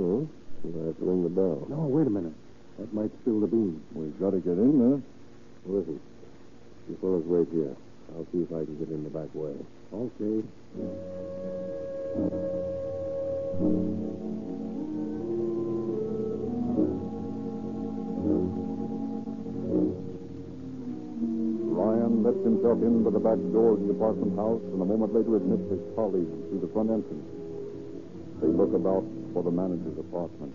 Oh, 0.00 0.24
you 0.64 0.72
have 0.88 0.96
to 0.96 1.04
ring 1.04 1.28
the 1.28 1.34
bell. 1.34 1.68
No, 1.68 1.92
wait 1.92 2.06
a 2.06 2.10
minute. 2.10 2.32
That 2.80 2.88
might 2.94 3.12
spill 3.20 3.44
the 3.44 3.52
beans. 3.52 3.84
We've 3.92 4.16
got 4.16 4.32
to 4.32 4.40
get 4.40 4.56
in 4.56 4.80
there. 4.80 5.02
Listen, 5.68 6.00
you 6.88 6.96
fellows 7.04 7.28
wait 7.28 7.52
here. 7.52 7.76
I'll 8.16 8.24
see 8.32 8.40
if 8.40 8.48
I 8.48 8.64
can 8.64 8.80
get 8.80 8.88
in 8.88 9.04
the 9.04 9.12
back 9.12 9.28
way. 9.36 9.52
Okay. 9.92 10.40
Ryan 13.58 13.74
lets 22.22 22.38
himself 22.44 22.78
in 22.82 23.02
by 23.02 23.10
the 23.10 23.18
back 23.18 23.34
door 23.50 23.72
of 23.74 23.82
the 23.82 23.90
apartment 23.90 24.38
house 24.38 24.62
and 24.62 24.80
a 24.80 24.84
moment 24.84 25.12
later 25.12 25.34
admits 25.36 25.68
his 25.70 25.80
colleagues 25.96 26.30
through 26.48 26.60
the 26.60 26.68
front 26.72 26.90
entrance. 26.90 27.26
They 28.40 28.46
look 28.46 28.72
about 28.74 29.02
for 29.34 29.42
the 29.42 29.50
manager's 29.50 29.98
apartment. 29.98 30.54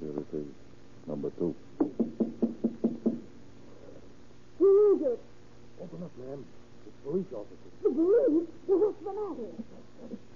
Here 0.00 0.20
it 0.20 0.28
is. 0.36 0.46
Number 1.06 1.30
two. 1.38 1.54
Who 4.58 4.96
is 4.96 5.02
it? 5.02 5.20
Open 5.80 6.02
up, 6.02 6.12
ma'am. 6.18 6.44
It's 6.84 6.96
police 7.04 7.32
officers. 7.32 7.72
The 7.82 7.88
police? 7.88 8.48
Well, 8.68 8.78
what's 8.84 9.00
the 9.00 9.16
matter? 9.16 10.27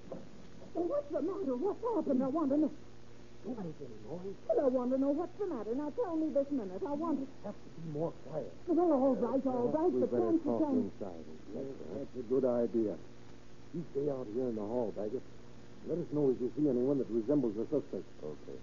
Well, 0.74 0.88
what's 0.88 1.08
the 1.12 1.20
matter? 1.22 1.54
What's 1.56 1.82
happened? 1.84 2.22
I 2.22 2.28
want 2.28 2.50
to 2.50 2.56
know. 2.56 2.72
do 3.44 3.50
anything, 3.60 3.92
Maury. 4.08 4.32
Well, 4.48 4.60
I 4.64 4.68
want 4.68 4.90
to 4.92 4.98
know 4.98 5.12
what's 5.12 5.36
the 5.38 5.46
matter. 5.46 5.74
Now 5.74 5.92
tell 5.96 6.16
me 6.16 6.32
this 6.32 6.48
minute. 6.50 6.80
I 6.80 6.94
want 6.96 7.20
to. 7.20 7.26
Have 7.44 7.54
to 7.54 7.68
be 7.76 7.92
more 7.92 8.12
quiet. 8.28 8.52
Well, 8.66 8.92
all 8.92 9.14
right, 9.16 9.42
all 9.46 9.68
right, 9.68 9.92
we 9.92 10.00
but 10.00 10.10
better 10.10 10.32
can't 10.32 10.40
you 10.40 10.48
talk 10.48 10.60
tell 10.62 10.72
me? 10.72 10.88
inside. 10.88 11.24
Yes, 11.52 11.68
that's 11.92 12.14
a 12.16 12.24
good 12.32 12.46
idea. 12.48 12.94
You 13.74 13.82
stay 13.92 14.06
out 14.08 14.26
here 14.32 14.48
in 14.48 14.56
the 14.56 14.64
hall, 14.64 14.92
Baggett. 14.96 15.22
Let 15.88 15.98
us 15.98 16.08
know 16.12 16.30
if 16.30 16.38
you 16.40 16.52
see 16.56 16.68
anyone 16.68 16.98
that 16.98 17.10
resembles 17.10 17.56
the 17.58 17.66
suspect. 17.68 18.06
Okay. 18.22 18.58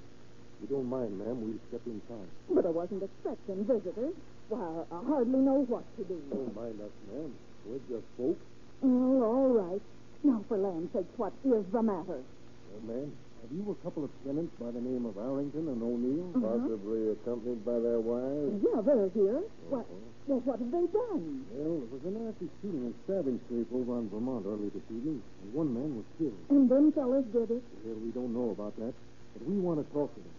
You 0.62 0.68
don't 0.68 0.90
mind, 0.90 1.18
ma'am, 1.20 1.40
we'll 1.40 1.60
step 1.70 1.82
inside. 1.88 2.28
But 2.50 2.66
I 2.66 2.70
wasn't 2.70 3.04
expecting 3.04 3.64
visitors. 3.66 4.16
Why, 4.50 4.84
I 4.92 5.00
hardly 5.08 5.40
know 5.40 5.64
what 5.68 5.84
to 5.98 6.04
do. 6.04 6.20
Don't 6.32 6.56
mind 6.56 6.80
us, 6.82 6.92
ma'am. 7.12 7.32
We're 7.66 7.80
just 7.88 8.08
folks. 8.18 8.42
Oh, 8.84 9.24
all 9.24 9.50
right. 9.50 9.82
Now, 10.24 10.44
for 10.48 10.58
land's 10.58 10.92
sake, 10.94 11.08
what 11.18 11.34
is 11.46 11.64
the 11.72 11.82
matter? 11.82 12.20
Well, 12.20 12.84
ma'am, 12.86 13.12
have 13.42 13.52
you 13.56 13.64
a 13.72 13.78
couple 13.84 14.04
of 14.04 14.12
tenants 14.26 14.52
by 14.60 14.70
the 14.72 14.82
name 14.84 15.06
of 15.08 15.16
Arrington 15.18 15.68
and 15.72 15.80
O'Neill? 15.82 16.28
Uh-huh. 16.36 16.60
Possibly 16.60 17.16
accompanied 17.16 17.64
by 17.64 17.80
their 17.80 18.00
wives? 18.04 18.60
Yeah, 18.60 18.82
they're 18.84 19.10
here. 19.16 19.42
What, 19.72 19.88
well, 20.28 20.44
what 20.44 20.60
have 20.60 20.72
they 20.72 20.86
done? 20.92 21.48
Well, 21.56 21.80
there 21.80 21.92
was 21.96 22.04
a 22.04 22.12
nasty 22.12 22.52
shooting 22.60 22.92
and 22.92 22.96
stabbing 23.08 23.40
scrape 23.48 23.72
over 23.72 23.96
on 23.96 24.12
Vermont 24.12 24.44
early 24.46 24.70
this 24.76 24.84
evening, 24.92 25.24
and 25.24 25.54
one 25.56 25.72
man 25.74 25.96
was 25.96 26.06
killed. 26.20 26.36
And 26.52 26.68
them 26.68 26.92
fellas 26.92 27.26
did 27.32 27.50
it? 27.50 27.64
Well, 27.88 27.98
we 28.04 28.12
don't 28.12 28.36
know 28.36 28.52
about 28.52 28.76
that, 28.84 28.94
but 29.34 29.42
we 29.48 29.56
want 29.56 29.80
to 29.80 29.88
talk 29.96 30.12
to 30.14 30.20
them. 30.20 30.36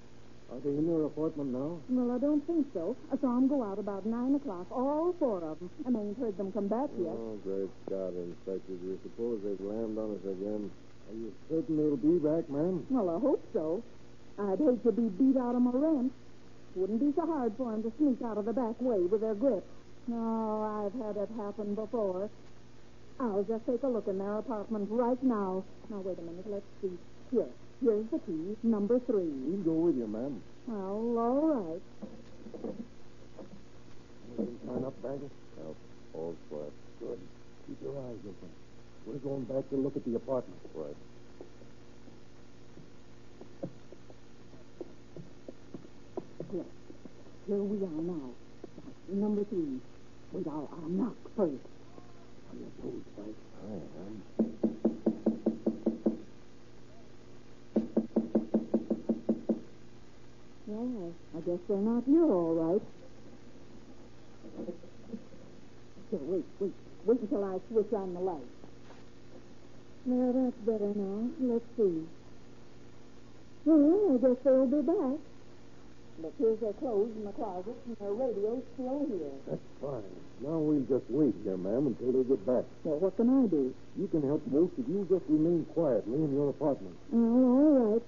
Are 0.50 0.58
they 0.58 0.70
in 0.70 0.86
their 0.86 1.04
apartment 1.06 1.54
now? 1.54 1.78
Well, 1.88 2.10
I 2.10 2.18
don't 2.18 2.44
think 2.46 2.66
so. 2.74 2.96
I 3.12 3.16
saw 3.22 3.38
them 3.38 3.46
go 3.46 3.62
out 3.62 3.78
about 3.78 4.04
9 4.04 4.34
o'clock, 4.34 4.66
all 4.72 5.14
four 5.18 5.38
of 5.44 5.58
them, 5.60 5.70
and 5.86 5.96
I 5.96 6.00
ain't 6.00 6.18
heard 6.18 6.36
them 6.36 6.50
come 6.50 6.66
back 6.66 6.90
yet. 6.98 7.14
Oh, 7.14 7.38
great 7.46 7.70
Scott, 7.86 8.12
Inspector. 8.18 8.74
Do 8.74 8.86
you 8.86 8.98
suppose 9.02 9.38
they've 9.46 9.60
landed 9.62 9.98
on 9.98 10.18
us 10.18 10.24
again? 10.26 10.70
Are 11.06 11.14
you 11.14 11.30
certain 11.48 11.76
they'll 11.78 11.96
be 11.96 12.18
back, 12.18 12.50
ma'am? 12.50 12.84
Well, 12.90 13.14
I 13.14 13.18
hope 13.20 13.42
so. 13.52 13.82
I'd 14.38 14.58
hate 14.58 14.82
to 14.82 14.92
be 14.92 15.06
beat 15.06 15.38
out 15.38 15.54
of 15.54 15.62
my 15.62 15.70
rent. 15.70 16.12
Wouldn't 16.74 17.00
be 17.00 17.12
so 17.14 17.26
hard 17.26 17.54
for 17.56 17.72
'em 17.72 17.82
to 17.82 17.92
sneak 17.98 18.22
out 18.22 18.38
of 18.38 18.44
the 18.44 18.52
back 18.52 18.80
way 18.82 19.00
with 19.02 19.20
their 19.20 19.34
grip. 19.34 19.64
No, 20.08 20.62
I've 20.62 20.94
had 20.94 21.16
it 21.16 21.30
happen 21.36 21.74
before. 21.74 22.28
I'll 23.20 23.44
just 23.44 23.66
take 23.66 23.82
a 23.82 23.88
look 23.88 24.08
in 24.08 24.18
their 24.18 24.38
apartment 24.38 24.88
right 24.90 25.22
now. 25.22 25.62
Now, 25.90 26.00
wait 26.00 26.18
a 26.18 26.22
minute. 26.22 26.46
Let's 26.48 26.66
see. 26.80 26.96
Here. 27.30 27.46
Here's 27.82 28.06
the 28.10 28.18
key, 28.18 28.56
number 28.62 29.00
three. 29.00 29.24
We'll 29.24 29.62
go 29.64 29.72
with 29.72 29.96
you, 29.96 30.06
ma'am. 30.06 30.42
Well, 30.66 31.18
all 31.18 31.48
right. 31.48 31.82
You 34.38 34.58
sign 34.66 34.84
up, 34.84 35.02
Baggett? 35.02 35.30
Well, 35.56 35.74
all 36.12 36.36
quiet. 36.50 36.72
Good. 37.00 37.18
Keep 37.66 37.82
your 37.82 37.96
eyes 37.96 38.18
open. 38.20 38.50
We're 39.06 39.14
going 39.16 39.44
back 39.44 39.68
to 39.70 39.76
look 39.76 39.96
at 39.96 40.04
the 40.04 40.14
apartment. 40.16 40.60
Right. 40.74 40.96
Here. 46.52 46.64
Here 47.46 47.56
we 47.62 47.78
are 47.86 48.02
now. 48.02 48.30
Number 49.08 49.44
three. 49.44 49.80
Wait, 50.32 50.46
I'll, 50.46 50.68
I'll 50.70 50.88
knock 50.88 51.16
first. 51.36 51.54
On 52.52 52.58
your 52.58 52.70
toes, 52.82 53.02
Spike. 53.14 53.38
Aye, 53.64 54.69
Well, 60.70 61.10
I, 61.34 61.38
I 61.38 61.40
guess 61.40 61.58
they're 61.66 61.78
not 61.78 62.04
here, 62.06 62.30
all 62.30 62.54
right. 62.54 62.82
Here, 66.10 66.20
wait, 66.22 66.44
wait. 66.60 66.72
Wait 67.06 67.20
until 67.20 67.44
I 67.44 67.58
switch 67.72 67.92
on 67.92 68.14
the 68.14 68.20
light. 68.20 68.46
Now, 70.06 70.30
that's 70.30 70.56
better 70.62 70.92
now. 70.94 71.28
Let's 71.40 71.64
see. 71.76 72.06
Well, 73.64 74.14
I 74.14 74.18
guess 74.22 74.38
they'll 74.44 74.66
be 74.66 74.82
back. 74.82 75.18
Look, 76.22 76.34
here's 76.38 76.60
their 76.60 76.72
clothes 76.74 77.10
in 77.16 77.24
the 77.24 77.32
closet, 77.32 77.74
and 77.86 77.96
their 77.98 78.12
radio's 78.12 78.62
still 78.74 79.06
here. 79.10 79.34
That's 79.48 79.66
fine. 79.80 80.14
Now 80.40 80.58
we'll 80.58 80.86
just 80.86 81.10
wait 81.10 81.34
here, 81.42 81.56
ma'am, 81.56 81.88
until 81.88 82.12
they 82.12 82.28
get 82.28 82.46
back. 82.46 82.64
Well, 82.84 83.00
what 83.00 83.16
can 83.16 83.26
I 83.26 83.46
do? 83.48 83.74
You 83.98 84.06
can 84.06 84.22
help 84.22 84.46
most 84.46 84.72
if 84.78 84.86
you 84.86 85.06
just 85.10 85.24
remain 85.28 85.66
quietly 85.74 86.14
in 86.14 86.32
your 86.32 86.50
apartment. 86.50 86.94
Well, 87.10 87.22
all 87.24 87.92
right. 87.92 88.02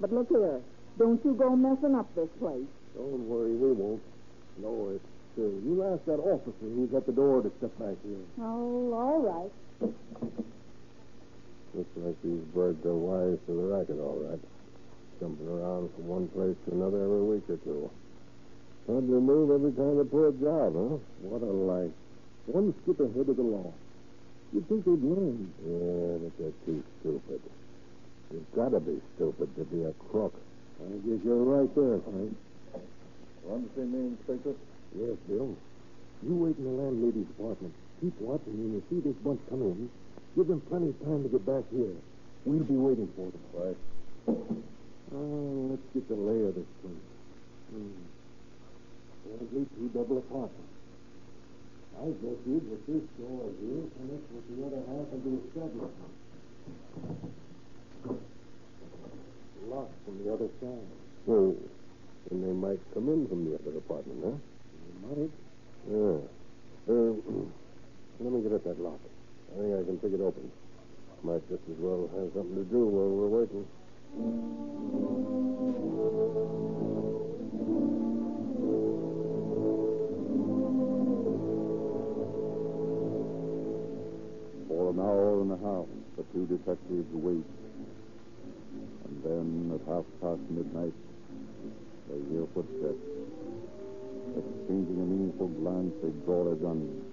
But 0.00 0.12
look 0.12 0.28
here. 0.28 0.60
Don't 0.98 1.24
you 1.24 1.34
go 1.34 1.56
messing 1.56 1.94
up 1.94 2.12
this 2.14 2.28
place. 2.38 2.66
Don't 2.94 3.28
worry, 3.28 3.54
we 3.56 3.72
won't. 3.72 4.02
No, 4.58 4.92
it's 4.94 5.04
uh, 5.36 5.42
you 5.42 5.82
ask 5.82 6.04
that 6.06 6.22
officer 6.22 6.54
who's 6.62 6.94
at 6.94 7.06
the 7.06 7.12
door 7.12 7.42
to 7.42 7.50
step 7.58 7.76
back 7.78 7.96
here. 8.06 8.22
Oh, 8.40 8.94
all 8.94 9.20
right. 9.20 9.90
Looks 11.74 11.90
like 11.96 12.14
these 12.22 12.44
birds 12.54 12.86
are 12.86 12.94
wise 12.94 13.38
to 13.46 13.52
the 13.52 13.66
racket, 13.74 13.98
all 13.98 14.22
right. 14.30 14.38
Jumping 15.18 15.48
around 15.48 15.90
from 15.94 16.06
one 16.06 16.28
place 16.28 16.54
to 16.66 16.74
another 16.74 17.02
every 17.02 17.22
week 17.22 17.50
or 17.50 17.56
two. 17.66 17.90
Hard 18.86 19.08
to 19.08 19.18
move 19.18 19.50
every 19.50 19.72
time 19.72 19.98
they 19.98 20.04
pull 20.04 20.28
a 20.28 20.32
job, 20.38 20.70
huh? 20.78 21.02
What 21.26 21.42
a 21.42 21.50
life. 21.50 21.90
One 22.46 22.72
skip 22.82 23.00
ahead 23.00 23.28
of 23.28 23.34
the 23.34 23.42
law. 23.42 23.72
You'd 24.52 24.68
think 24.68 24.84
they'd 24.84 25.02
learn. 25.02 25.50
Yeah, 25.66 26.22
but 26.22 26.32
they're 26.38 26.58
too 26.64 26.84
stupid. 27.00 27.42
You've 28.30 28.54
got 28.54 28.70
to 28.70 28.78
be 28.78 29.02
stupid 29.16 29.50
to 29.56 29.64
be 29.64 29.82
a 29.82 29.92
crook. 30.10 30.34
I 30.82 30.98
guess 31.06 31.20
you're 31.24 31.44
right 31.44 31.70
there, 31.74 32.00
Frank. 32.02 32.36
Want 33.44 33.62
to 33.62 33.68
see 33.76 33.86
me, 33.86 34.16
Inspector? 34.18 34.54
Yes, 34.98 35.16
Bill. 35.28 35.54
You 36.24 36.34
wait 36.34 36.56
in 36.56 36.64
the 36.64 36.70
landlady's 36.70 37.28
apartment. 37.38 37.74
Keep 38.00 38.20
watching 38.20 38.56
when 38.56 38.72
you 38.74 38.82
see 38.88 39.00
this 39.00 39.16
bunch 39.22 39.40
come 39.50 39.62
in. 39.62 39.90
Give 40.34 40.48
them 40.48 40.60
plenty 40.68 40.88
of 40.90 40.98
time 41.04 41.22
to 41.22 41.28
get 41.28 41.44
back 41.46 41.64
here. 41.70 41.94
We'll 42.44 42.64
be 42.64 42.74
waiting 42.74 43.08
for 43.14 43.30
them. 43.30 43.44
Right. 43.54 43.76
Oh, 45.14 45.70
let's 45.70 45.86
get 45.94 46.08
the 46.08 46.16
lay 46.16 46.48
of 46.48 46.54
this 46.56 46.66
place. 46.82 47.06
Hmm. 47.70 47.94
Apparently 49.24 49.66
two 49.78 49.88
double 49.94 50.18
apartments. 50.18 50.74
I 52.00 52.10
guess 52.18 52.38
you 52.44 52.58
that 52.58 52.82
this 52.90 53.04
door 53.20 53.46
here 53.62 53.86
connects 53.94 54.28
with 54.34 54.44
the 54.50 54.58
other 54.66 54.82
half 54.90 55.06
of 55.12 55.20
the 55.22 55.38
establishment. 55.46 56.10
Locked 59.68 60.04
from 60.04 60.22
the 60.22 60.32
other 60.32 60.48
side. 60.60 60.88
Oh, 61.28 61.56
then 62.28 62.42
they 62.42 62.52
might 62.52 62.78
come 62.92 63.08
in 63.08 63.26
from 63.28 63.44
the 63.48 63.54
other 63.56 63.78
apartment, 63.78 64.20
huh? 64.22 64.36
They 64.76 64.92
might. 65.08 65.30
Yeah. 65.88 66.20
Uh, 66.86 67.12
let 68.20 68.32
me 68.32 68.42
get 68.42 68.52
at 68.52 68.64
that 68.64 68.78
lock. 68.78 69.00
I 69.54 69.60
think 69.60 69.72
I 69.72 69.82
can 69.84 69.98
pick 69.98 70.12
it 70.12 70.20
open. 70.20 70.50
Might 71.22 71.48
just 71.48 71.62
as 71.70 71.78
well 71.78 72.10
have 72.14 72.30
something 72.34 72.56
to 72.56 72.64
do 72.64 72.84
while 72.84 73.08
we're 73.08 73.40
waiting. 73.40 73.64
For 84.68 84.90
an 84.90 85.00
hour 85.00 85.40
and 85.40 85.52
a 85.52 85.56
half, 85.56 85.86
the 86.16 86.24
two 86.34 86.46
detectives 86.46 87.08
wait. 87.14 87.63
And 89.24 89.70
then, 89.70 89.80
at 89.80 89.86
half 89.88 90.04
past 90.20 90.40
midnight, 90.50 90.92
they 92.10 92.20
hear 92.28 92.46
footsteps. 92.52 93.00
Exchanging 94.36 95.00
a 95.00 95.06
meaningful 95.08 95.48
glance, 95.48 95.94
they 96.02 96.10
draw 96.26 96.44
their 96.44 96.56
guns. 96.56 97.04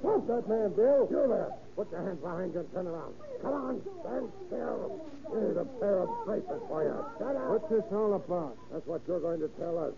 Stop 0.00 0.26
that 0.26 0.48
man, 0.48 0.72
Bill. 0.74 1.06
You 1.10 1.26
there. 1.28 1.54
Put 1.76 1.90
your 1.90 2.02
hands 2.02 2.20
behind 2.20 2.54
you 2.54 2.60
and 2.60 2.72
turn 2.72 2.86
around. 2.86 3.14
Come 3.40 3.54
on, 3.54 3.80
stand 4.02 4.28
still. 4.46 5.00
Here's 5.30 5.56
a 5.56 5.64
pair 5.80 6.00
of 6.00 6.08
bracelets 6.26 6.64
for 6.68 6.82
you. 6.82 6.94
Shut 7.18 7.36
up. 7.36 7.48
What's 7.48 7.70
this 7.70 7.84
all 7.92 8.14
about? 8.14 8.58
That's 8.72 8.86
what 8.86 9.00
you're 9.06 9.20
going 9.20 9.40
to 9.40 9.48
tell 9.56 9.78
us. 9.78 9.94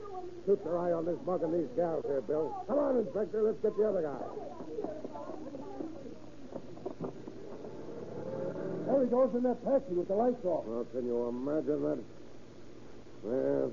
Keep 0.46 0.64
your 0.64 0.78
eye 0.78 0.92
on 0.92 1.06
this 1.06 1.16
mug 1.24 1.42
and 1.42 1.54
these 1.54 1.72
gals 1.74 2.04
here, 2.04 2.20
Bill. 2.20 2.52
Come 2.68 2.78
on, 2.78 2.98
Inspector. 2.98 3.40
Let's 3.40 3.60
get 3.64 3.76
the 3.76 3.88
other 3.88 4.02
guy. 4.02 4.20
There 8.84 9.00
he 9.04 9.08
goes 9.08 9.32
in 9.34 9.42
that 9.44 9.64
taxi 9.64 9.94
with 9.96 10.08
the 10.08 10.14
lights 10.14 10.44
off. 10.44 10.68
Well, 10.68 10.84
can 10.92 11.06
you 11.06 11.28
imagine 11.32 11.80
that? 11.88 11.98
Well, 13.24 13.72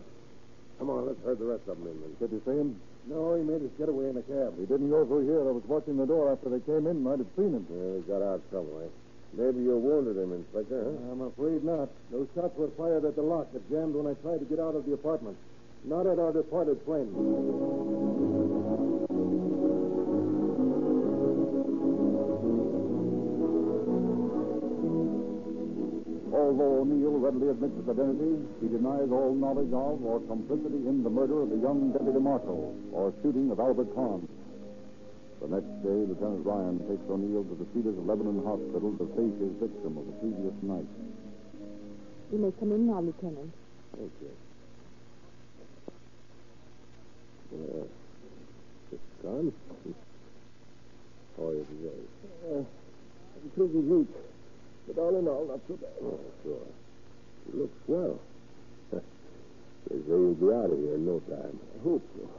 come 0.80 0.90
on, 0.90 1.08
let's 1.08 1.20
herd 1.28 1.40
the 1.40 1.52
rest 1.52 1.68
of 1.68 1.76
them 1.76 1.92
in. 1.92 2.00
Then. 2.00 2.16
Did 2.24 2.32
you 2.32 2.42
see 2.48 2.56
him? 2.56 2.80
No, 3.12 3.36
he 3.36 3.44
made 3.44 3.60
his 3.60 3.72
getaway 3.76 4.08
in 4.08 4.16
a 4.16 4.24
cab. 4.24 4.56
He 4.56 4.66
didn't 4.66 4.90
go 4.90 5.04
through 5.04 5.28
here. 5.28 5.44
I 5.44 5.52
was 5.52 5.68
watching 5.68 5.98
the 5.98 6.08
door 6.08 6.32
after 6.32 6.48
they 6.48 6.64
came 6.64 6.88
in. 6.88 7.04
Might 7.04 7.20
have 7.20 7.28
seen 7.36 7.52
him. 7.52 7.68
Yeah, 7.68 8.00
he 8.00 8.02
got 8.08 8.24
out 8.24 8.40
some 8.48 8.72
way. 8.72 8.88
Maybe 9.36 9.60
you 9.68 9.76
wounded 9.76 10.16
him, 10.16 10.32
Inspector, 10.32 10.72
huh? 10.72 11.12
I'm 11.12 11.22
afraid 11.22 11.64
not. 11.68 11.92
Those 12.12 12.28
shots 12.36 12.56
were 12.56 12.72
fired 12.80 13.04
at 13.04 13.16
the 13.20 13.24
lock 13.24 13.52
that 13.52 13.68
jammed 13.68 13.96
when 13.96 14.08
I 14.08 14.16
tried 14.24 14.40
to 14.40 14.48
get 14.48 14.60
out 14.60 14.76
of 14.76 14.86
the 14.86 14.94
apartment. 14.94 15.36
Not 15.84 16.06
at 16.06 16.20
our 16.20 16.32
departed 16.32 16.80
friend. 16.86 17.10
Although 26.32 26.82
O'Neill 26.82 27.18
readily 27.18 27.50
admits 27.50 27.76
his 27.76 27.90
identity, 27.90 28.46
he 28.62 28.68
denies 28.68 29.10
all 29.12 29.34
knowledge 29.34 29.74
of 29.74 30.06
or 30.06 30.22
complicity 30.30 30.86
in 30.88 31.02
the 31.04 31.10
murder 31.10 31.42
of 31.42 31.50
the 31.50 31.58
young 31.58 31.92
Deputy 31.92 32.20
Marshal 32.20 32.76
or 32.94 33.14
shooting 33.24 33.50
of 33.52 33.60
Albert 33.60 33.94
Kahn. 33.96 34.28
The 35.42 35.48
next 35.48 35.74
day, 35.82 35.98
Lieutenant 36.06 36.46
Ryan 36.46 36.78
takes 36.88 37.02
O'Neill 37.10 37.44
to 37.44 37.56
the 37.58 37.66
Cedars 37.74 37.98
of 37.98 38.06
Lebanon 38.06 38.46
Hospital 38.46 38.94
to 39.02 39.06
face 39.18 39.34
his 39.42 39.54
victim 39.58 39.98
of 39.98 40.06
the 40.06 40.14
previous 40.22 40.54
night. 40.62 40.86
You 42.32 42.38
may 42.38 42.52
come 42.60 42.72
in 42.72 42.86
now, 42.86 43.02
Lieutenant. 43.02 43.52
Thank 43.98 44.12
you. 44.22 44.30
Mr. 47.54 47.88
Kahn? 49.22 49.54
How 51.38 51.48
are 51.48 51.54
you 51.54 51.66
today? 51.66 52.02
Uh, 52.48 52.64
pretty 53.56 53.80
weak. 53.80 54.08
But 54.88 55.02
all 55.02 55.20
in 55.20 55.28
all, 55.28 55.48
not 55.48 55.60
so 55.68 55.76
bad. 55.76 55.90
Oh, 56.04 56.20
sure. 56.44 56.68
You 57.52 57.60
look 57.62 57.72
swell. 57.86 58.20
they 58.92 59.00
say 59.96 60.02
you'll 60.08 60.36
be 60.36 60.48
out 60.54 60.72
of 60.72 60.80
here 60.80 60.96
in 60.96 61.06
no 61.06 61.20
time. 61.30 61.60
I 61.76 61.84
hope 61.84 62.04
so. 62.16 62.30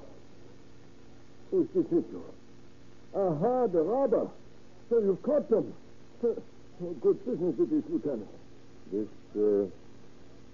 Who's 1.50 1.68
this 1.74 1.86
you? 1.90 2.24
Aha, 3.14 3.66
the 3.66 3.82
robber. 3.82 4.28
So 4.88 4.98
you've 4.98 5.22
caught 5.22 5.48
them. 5.50 5.72
Good 6.22 7.24
business 7.24 7.54
it 7.58 7.72
is, 7.72 7.84
Lieutenant. 7.88 8.28
This, 8.90 9.08
uh, 9.36 9.66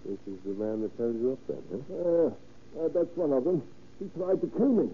this 0.05 0.19
is 0.27 0.39
the 0.45 0.55
man 0.55 0.83
that 0.83 0.91
held 0.99 1.15
you 1.21 1.33
up 1.33 1.39
then, 1.47 1.85
huh? 1.89 1.95
Uh, 1.95 2.85
uh, 2.85 2.89
that's 2.93 3.17
one 3.17 3.33
of 3.33 3.45
them. 3.45 3.63
He 3.99 4.07
tried 4.17 4.41
to 4.41 4.47
kill 4.57 4.69
me. 4.73 4.89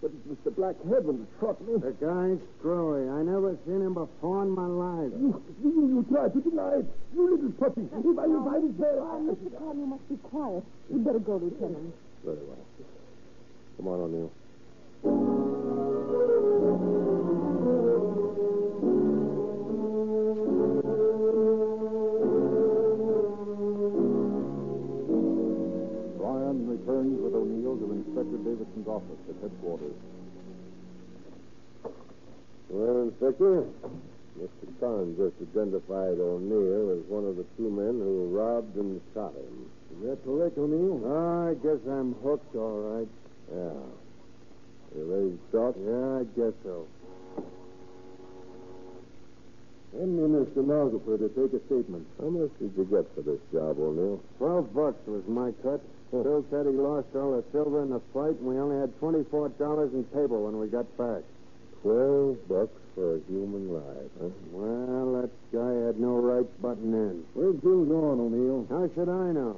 But 0.00 0.12
it 0.14 0.26
was 0.30 0.38
the 0.44 0.50
Black 0.52 0.76
Heaven 0.88 1.26
that 1.26 1.30
shot 1.40 1.60
me. 1.66 1.74
The 1.74 1.90
guy's 1.98 2.38
screwy. 2.58 3.08
I 3.10 3.22
never 3.22 3.58
seen 3.66 3.82
him 3.82 3.94
before 3.94 4.42
in 4.42 4.50
my 4.54 4.66
life. 4.66 5.10
You, 5.18 5.42
you, 5.62 5.70
you 5.90 6.06
tried 6.08 6.32
to 6.34 6.40
deny 6.40 6.78
it. 6.78 6.86
You 7.14 7.34
little 7.34 7.50
puppy. 7.58 7.82
If 7.82 8.18
I, 8.18 8.24
if 8.30 8.46
I 8.46 8.58
was 8.62 8.74
there, 8.78 9.00
Oh, 9.02 9.10
I... 9.10 9.34
Mr. 9.34 9.58
Kahn, 9.58 9.78
you 9.78 9.86
must 9.86 10.08
be 10.08 10.16
quiet. 10.22 10.62
You'd 10.88 11.04
better 11.04 11.18
go, 11.18 11.36
Lieutenant. 11.36 11.94
Very 12.24 12.36
well. 12.46 12.64
Come 13.76 13.88
on, 13.88 14.00
O'Neill. 14.06 14.32
Ryan 26.18 26.66
returns 26.68 27.20
with 27.20 27.34
O'Neill 27.34 27.37
to 27.37 27.37
Inspector 28.08 28.38
Davidson's 28.38 28.88
office 28.88 29.20
at 29.28 29.36
headquarters. 29.42 29.92
Well, 32.70 33.02
Inspector, 33.02 33.68
Mr. 34.40 34.66
Kahn 34.80 35.16
just 35.16 35.36
identified 35.44 36.16
O'Neill 36.16 36.96
as 36.96 37.04
one 37.08 37.24
of 37.28 37.36
the 37.36 37.44
two 37.56 37.68
men 37.68 38.00
who 38.00 38.32
robbed 38.32 38.76
and 38.76 39.00
shot 39.12 39.34
him. 39.36 39.68
Is 39.92 40.08
that 40.08 40.24
correct, 40.24 40.56
O'Neill? 40.56 41.04
Oh, 41.04 41.50
I 41.50 41.54
guess 41.60 41.80
I'm 41.84 42.14
hooked, 42.24 42.54
all 42.56 42.80
right. 42.96 43.08
Yeah. 43.52 43.76
You 44.96 45.04
ready 45.04 45.36
to 45.36 45.40
talk? 45.52 45.76
Yeah, 45.76 46.20
I 46.20 46.24
guess 46.32 46.56
so. 46.64 46.88
Send 49.92 50.16
me 50.16 50.22
Mr. 50.28 50.52
Stenographer 50.52 51.18
to 51.18 51.28
take 51.28 51.52
a 51.52 51.64
statement. 51.66 52.06
How 52.20 52.28
much 52.28 52.50
did 52.58 52.72
you 52.76 52.84
get 52.84 53.04
for 53.14 53.20
this 53.20 53.40
job, 53.52 53.76
O'Neill? 53.80 54.20
Twelve 54.38 54.72
bucks 54.74 55.00
was 55.06 55.24
my 55.28 55.52
cut. 55.62 55.80
Bill 56.10 56.44
said 56.50 56.66
he 56.66 56.72
lost 56.72 57.08
all 57.14 57.36
the 57.36 57.44
silver 57.52 57.82
in 57.82 57.90
the 57.90 58.00
fight, 58.14 58.38
and 58.40 58.46
we 58.46 58.58
only 58.58 58.80
had 58.80 58.98
twenty-four 58.98 59.50
dollars 59.50 59.92
in 59.92 60.04
paper 60.04 60.38
when 60.38 60.58
we 60.58 60.66
got 60.66 60.86
back. 60.96 61.22
Twelve 61.82 62.36
bucks 62.48 62.80
for 62.94 63.16
a 63.16 63.20
human 63.28 63.72
life, 63.72 64.10
huh? 64.20 64.28
Well, 64.50 65.22
that 65.22 65.30
guy 65.52 65.86
had 65.86 66.00
no 66.00 66.16
right 66.18 66.62
butting 66.62 66.92
in. 66.92 67.24
Where's 67.34 67.56
Bill 67.56 67.84
gone, 67.84 68.20
O'Neill? 68.20 68.66
How 68.70 68.88
should 68.94 69.08
I 69.08 69.32
know? 69.32 69.56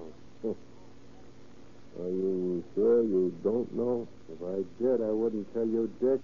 Are 2.01 2.09
you 2.09 2.65
sure 2.75 3.03
you 3.03 3.35
don't 3.43 3.71
know? 3.75 4.07
If 4.33 4.41
I 4.43 4.63
did, 4.83 5.03
I 5.03 5.11
wouldn't 5.11 5.53
tell 5.53 5.67
you, 5.67 5.91
Dick. 6.01 6.21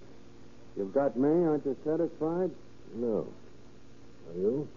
You've 0.75 0.93
got 0.93 1.17
me. 1.17 1.27
Aren't 1.27 1.65
you 1.65 1.75
satisfied? 1.83 2.51
No. 2.95 3.27
Are 4.29 4.39
you? 4.39 4.67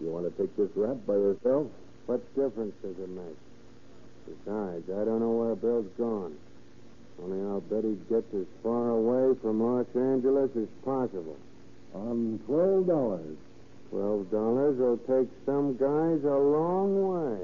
You 0.00 0.08
want 0.08 0.24
to 0.24 0.42
take 0.42 0.56
this 0.56 0.70
rap 0.74 0.96
by 1.06 1.14
yourself? 1.14 1.66
What 2.06 2.24
difference 2.34 2.74
does 2.82 2.96
it 2.98 3.08
make? 3.10 3.36
Besides, 4.26 4.88
I 4.90 5.04
don't 5.04 5.20
know 5.20 5.30
where 5.32 5.54
Bill's 5.56 5.90
gone. 5.98 6.36
Only 7.22 7.40
I'll 7.50 7.60
bet 7.60 7.84
he 7.84 7.96
gets 8.08 8.32
as 8.34 8.46
far 8.62 8.90
away 8.90 9.36
from 9.42 9.60
Los 9.62 9.86
Angeles 9.94 10.50
as 10.56 10.68
possible. 10.84 11.36
On 11.94 12.40
twelve 12.46 12.86
dollars. 12.86 13.36
Twelve 13.90 14.30
dollars 14.30 14.78
will 14.78 14.98
take 14.98 15.28
some 15.44 15.76
guys 15.76 16.22
a 16.24 16.38
long 16.38 17.08
way. 17.10 17.38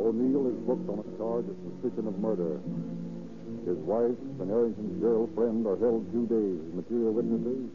O'Neill 0.00 0.46
is 0.46 0.54
booked 0.64 0.88
on 0.88 0.98
a 1.00 1.18
charge 1.18 1.46
of 1.48 1.56
suspicion 1.66 2.06
of 2.06 2.18
murder. 2.20 2.60
His 3.66 3.76
wife 3.84 4.16
and 4.40 4.50
Arrington's 4.50 5.00
girlfriend 5.00 5.66
are 5.66 5.76
held 5.76 6.08
two 6.12 6.26
days 6.26 6.58
as 6.64 6.72
material 6.74 7.12
witnesses, 7.12 7.68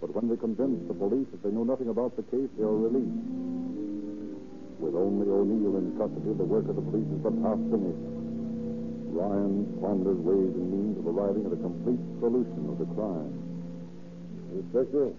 but 0.00 0.14
when 0.14 0.30
they 0.30 0.36
convince 0.36 0.86
the 0.86 0.94
police 0.94 1.26
that 1.32 1.42
they 1.42 1.50
know 1.50 1.64
nothing 1.64 1.88
about 1.88 2.14
the 2.16 2.22
case, 2.30 2.48
they 2.56 2.64
are 2.64 2.78
released. 2.78 3.20
With 4.78 4.94
only 4.94 5.28
O'Neill 5.28 5.76
in 5.76 5.98
custody, 5.98 6.32
the 6.32 6.46
work 6.46 6.64
of 6.70 6.76
the 6.76 6.86
police 6.86 7.10
is 7.10 7.20
but 7.20 7.34
half 7.42 7.58
finished. 7.68 8.06
Ryan 9.10 9.66
ponders 9.82 10.16
ways 10.22 10.54
and 10.54 10.68
means 10.70 10.96
of 11.02 11.04
arriving 11.10 11.44
at 11.44 11.52
a 11.52 11.60
complete 11.60 12.00
solution 12.22 12.62
of 12.70 12.78
the 12.78 12.88
crime. 12.94 13.34
Inspector, 14.54 15.10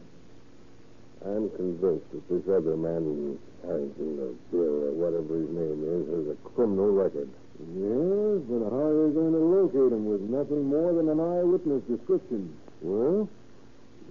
I'm 1.27 1.45
convinced 1.51 2.08
that 2.15 2.25
this 2.32 2.47
other 2.47 2.80
man, 2.80 3.38
Harrington 3.62 4.17
or 4.17 4.34
Bill 4.49 4.89
or 4.89 4.93
whatever 4.97 5.36
his 5.36 5.51
name 5.51 5.84
is, 5.84 6.04
has 6.10 6.25
a 6.34 6.38
criminal 6.56 6.89
record. 6.89 7.30
Yes, 7.62 8.41
but 8.50 8.65
how 8.74 8.89
are 8.89 9.08
they 9.08 9.13
going 9.13 9.34
to 9.34 9.45
locate 9.45 9.93
him 9.93 10.06
with 10.06 10.21
nothing 10.21 10.65
more 10.65 10.93
than 10.93 11.10
an 11.10 11.19
eyewitness 11.19 11.84
description? 11.84 12.58
Well, 12.82 13.30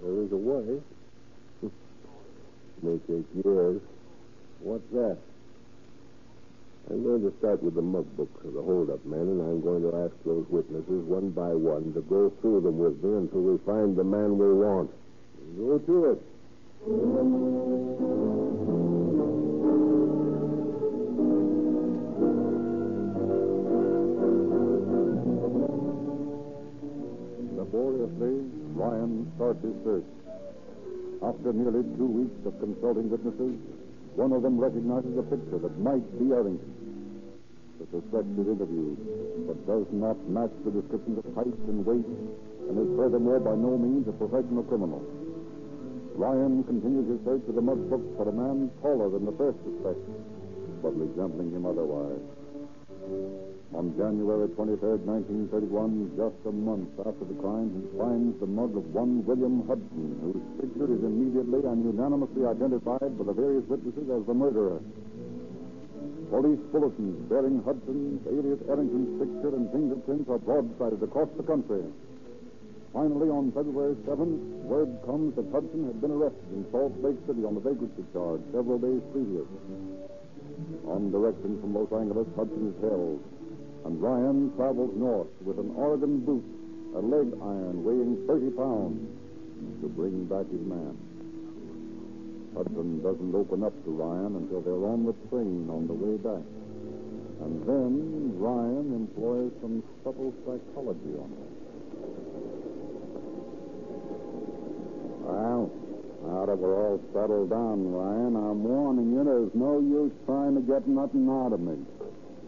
there 0.01 0.23
is 0.23 0.31
a 0.31 0.37
way. 0.37 0.79
May 2.81 2.97
take 3.07 3.27
years. 3.43 3.81
What's 4.61 4.87
that? 4.93 5.17
I'm 6.89 7.03
going 7.03 7.21
to 7.21 7.37
start 7.39 7.61
with 7.61 7.75
the 7.75 7.81
mug 7.81 8.07
books 8.15 8.43
of 8.45 8.53
the 8.53 8.61
hold-up 8.61 9.05
men, 9.05 9.19
and 9.19 9.41
I'm 9.41 9.61
going 9.61 9.83
to 9.83 9.95
ask 10.03 10.15
those 10.25 10.45
witnesses 10.49 11.03
one 11.05 11.29
by 11.29 11.53
one 11.53 11.93
to 11.93 12.01
go 12.01 12.31
through 12.41 12.61
them 12.61 12.79
with 12.79 13.03
me 13.03 13.17
until 13.17 13.41
we 13.41 13.57
find 13.65 13.95
the 13.95 14.03
man 14.03 14.37
we 14.37 14.51
want. 14.53 14.89
Go 15.57 15.77
to 15.77 16.05
it. 16.11 16.21
Search. 29.83 30.09
After 31.21 31.53
nearly 31.53 31.83
two 31.97 32.09
weeks 32.09 32.39
of 32.45 32.57
consulting 32.59 33.09
witnesses, 33.09 33.57
one 34.15 34.33
of 34.33 34.41
them 34.41 34.57
recognizes 34.57 35.17
a 35.17 35.23
picture 35.23 35.59
that 35.59 35.77
might 35.79 36.03
be 36.17 36.33
Arrington. 36.33 36.73
The 37.79 37.85
suspect 37.97 38.27
is 38.37 38.47
interviewed, 38.47 38.97
but 39.47 39.57
does 39.65 39.87
not 39.93 40.17
match 40.29 40.53
the 40.65 40.71
descriptions 40.71 41.17
of 41.17 41.25
height 41.33 41.57
and 41.69 41.85
weight, 41.85 42.05
and 42.69 42.73
is 42.77 42.89
furthermore 42.97 43.39
by 43.39 43.55
no 43.55 43.77
means 43.77 44.07
a 44.07 44.13
professional 44.13 44.63
criminal. 44.63 45.01
Ryan 46.15 46.63
continues 46.65 47.07
his 47.07 47.25
search 47.25 47.41
of 47.47 47.55
the 47.55 47.61
mud 47.61 47.89
book 47.89 48.03
for 48.17 48.29
a 48.29 48.33
man 48.33 48.69
taller 48.81 49.09
than 49.09 49.25
the 49.25 49.31
first 49.33 49.57
suspect, 49.63 50.01
but 50.83 50.93
resembling 50.97 51.51
him 51.51 51.65
otherwise. 51.65 52.21
On 53.71 53.87
January 53.95 54.51
23rd, 54.51 54.99
1931, 55.07 56.19
just 56.19 56.35
a 56.43 56.51
month 56.51 56.91
after 57.07 57.23
the 57.23 57.39
crime, 57.39 57.71
he 57.71 57.83
finds 57.95 58.35
the 58.43 58.45
mug 58.45 58.75
of 58.75 58.83
one 58.91 59.23
William 59.23 59.63
Hudson, 59.63 60.11
whose 60.27 60.43
picture 60.59 60.91
is 60.91 60.99
immediately 60.99 61.63
and 61.63 61.79
unanimously 61.87 62.43
identified 62.43 63.15
by 63.15 63.23
the 63.23 63.31
various 63.31 63.63
witnesses 63.71 64.11
as 64.11 64.27
the 64.27 64.35
murderer. 64.35 64.83
Police 66.27 66.59
bulletins 66.67 67.15
bearing 67.31 67.63
Hudson's 67.63 68.19
alias 68.27 68.59
Arrington's 68.67 69.15
picture 69.23 69.55
and 69.55 69.71
fingerprints 69.71 70.27
are 70.27 70.43
broadsided 70.43 70.99
across 71.03 71.31
the 71.39 71.43
country. 71.47 71.87
Finally, 72.91 73.31
on 73.31 73.55
February 73.55 73.95
7th, 74.03 74.67
word 74.67 74.91
comes 75.07 75.31
that 75.39 75.47
Hudson 75.47 75.87
had 75.87 76.03
been 76.03 76.11
arrested 76.11 76.51
in 76.51 76.67
Salt 76.75 76.91
Lake 76.99 77.19
City 77.23 77.47
on 77.47 77.55
the 77.55 77.63
vagrancy 77.63 78.03
charge 78.11 78.43
several 78.51 78.79
days 78.83 78.99
previous. 79.15 79.47
On 80.91 81.07
direction 81.07 81.55
from 81.63 81.71
Los 81.71 81.87
Angeles, 81.95 82.27
Hudson 82.35 82.75
is 82.75 82.77
held, 82.83 83.23
and 83.85 84.01
Ryan 84.01 84.51
travels 84.55 84.91
north 84.95 85.27
with 85.41 85.57
an 85.57 85.73
Oregon 85.75 86.19
boot, 86.19 86.45
a 86.95 86.99
leg 86.99 87.33
iron 87.41 87.83
weighing 87.83 88.27
30 88.27 88.51
pounds, 88.51 88.99
to 89.81 89.87
bring 89.89 90.25
back 90.25 90.45
his 90.49 90.61
man. 90.61 90.97
Hudson 92.55 93.01
doesn't 93.01 93.33
open 93.33 93.63
up 93.63 93.73
to 93.85 93.91
Ryan 93.91 94.35
until 94.35 94.61
they're 94.61 94.85
on 94.85 95.05
the 95.05 95.13
train 95.29 95.69
on 95.69 95.87
the 95.87 95.93
way 95.93 96.17
back. 96.17 96.43
And 97.41 97.65
then 97.65 98.37
Ryan 98.37 98.93
employs 98.93 99.51
some 99.61 99.81
subtle 100.03 100.33
psychology 100.45 101.15
on 101.17 101.29
him. 101.31 101.51
Well, 105.25 105.71
now 106.27 106.45
that 106.45 106.57
we're 106.57 106.75
all 106.75 106.99
settled 107.13 107.49
down, 107.49 107.93
Ryan, 107.93 108.35
I'm 108.35 108.63
warning 108.63 109.13
you 109.13 109.23
there's 109.23 109.55
no 109.55 109.79
use 109.79 110.11
trying 110.25 110.55
to 110.55 110.61
get 110.61 110.87
nothing 110.87 111.29
out 111.29 111.53
of 111.53 111.61
me. 111.61 111.81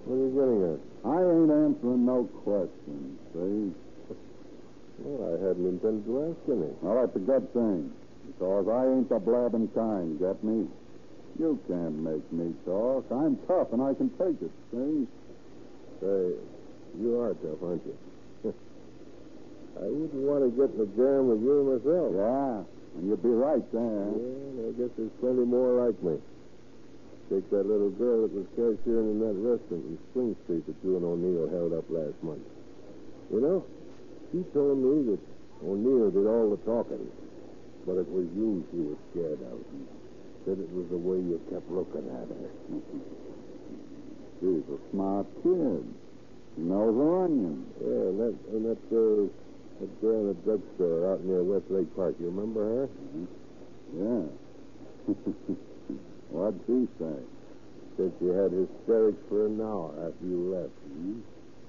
What 0.06 0.13
are 0.13 0.19
you 0.19 0.32
getting 0.36 0.74
at? 0.74 0.93
I 1.06 1.20
ain't 1.20 1.52
answering 1.52 2.06
no 2.06 2.24
questions, 2.48 3.20
see? 3.34 3.76
Well, 5.04 5.36
I 5.36 5.48
hadn't 5.48 5.68
intended 5.68 6.06
to 6.06 6.32
ask 6.32 6.39
any. 6.48 6.72
Well, 6.80 6.96
that's 6.96 7.16
a 7.16 7.20
good 7.20 7.52
thing, 7.52 7.92
because 8.28 8.68
I 8.72 8.88
ain't 8.88 9.10
the 9.10 9.20
blabbing 9.20 9.68
kind, 9.76 10.20
get 10.20 10.42
me? 10.44 10.68
You 11.39 11.60
can't 11.68 12.00
make 12.00 12.24
me 12.32 12.54
talk. 12.63 13.06
I'm 13.12 13.36
tough, 13.48 13.74
and 13.74 13.82
I 13.82 13.94
can 13.96 14.10
take 14.16 14.39
it, 14.39 14.52
see? 14.72 15.08
Say, 16.00 16.39
you 17.02 17.20
are 17.20 17.34
tough, 17.34 17.60
aren't 17.63 17.84
you? 17.84 17.98
I 19.76 19.84
wouldn't 19.84 20.24
want 20.24 20.44
to 20.46 20.52
get 20.56 20.72
in 20.72 20.78
the 20.78 20.89
jam 20.96 21.28
with 21.28 21.42
you 21.42 21.68
myself. 21.68 22.13
Yeah, 22.16 22.63
and 22.96 23.10
you'd 23.10 23.24
be 23.24 23.30
right 23.30 23.66
there. 23.74 24.08
Yeah, 24.08 24.70
I 24.70 24.72
guess 24.80 24.92
there's 24.96 25.12
plenty 25.20 25.44
more 25.44 25.84
like 25.84 26.02
me. 26.04 26.16
Take 27.32 27.50
that 27.52 27.66
little 27.66 27.90
girl 27.90 28.28
that 28.28 28.34
was 28.36 28.46
cashiering 28.56 29.16
in 29.16 29.20
that 29.24 29.34
restaurant 29.40 29.86
in 29.88 29.98
Spring 30.12 30.36
Street 30.44 30.68
that 30.68 30.76
you 30.84 30.98
and 30.98 31.06
O'Neill 31.06 31.48
held 31.50 31.72
up 31.74 31.88
last 31.90 32.20
month. 32.22 32.44
You 33.32 33.40
know, 33.40 33.66
she 34.32 34.44
told 34.54 34.78
me 34.78 35.16
that 35.16 35.22
O'Neill 35.64 36.12
did 36.12 36.28
all 36.28 36.52
the 36.52 36.60
talking, 36.68 37.08
but 37.88 37.96
it 37.96 38.10
was 38.12 38.28
you 38.36 38.68
she 38.72 38.78
was 38.84 38.98
scared 39.12 39.40
of. 39.40 39.64
Said 40.46 40.60
it 40.60 40.72
was 40.76 40.86
the 40.92 41.00
way 41.00 41.18
you 41.24 41.40
kept 41.50 41.72
looking 41.72 42.04
at 42.12 42.28
her. 42.28 42.50
She's 44.44 44.68
a 44.68 44.80
smart 44.92 45.26
kid. 45.42 45.88
Knows 46.58 46.94
her 46.94 47.24
onions. 47.24 47.66
Yeah, 47.80 48.12
and 48.12 48.20
that 48.20 48.36
and 48.52 48.66
that 48.68 48.84
uh, 48.92 49.32
that 49.80 50.02
girl 50.02 50.20
in 50.20 50.28
the 50.28 50.34
drugstore 50.44 51.14
out 51.14 51.24
near 51.24 51.42
Westlake 51.42 51.96
Park. 51.96 52.16
You 52.20 52.28
remember 52.28 52.62
her? 52.62 52.90
Yeah. 53.96 55.56
What'd 56.34 56.60
she 56.65 56.89
say? 56.98 57.17
Said 57.96 58.10
she 58.17 58.26
had 58.34 58.50
hysterics 58.50 59.22
for 59.30 59.46
an 59.46 59.62
hour 59.62 59.93
after 60.02 60.26
you 60.26 60.50
left. 60.50 60.74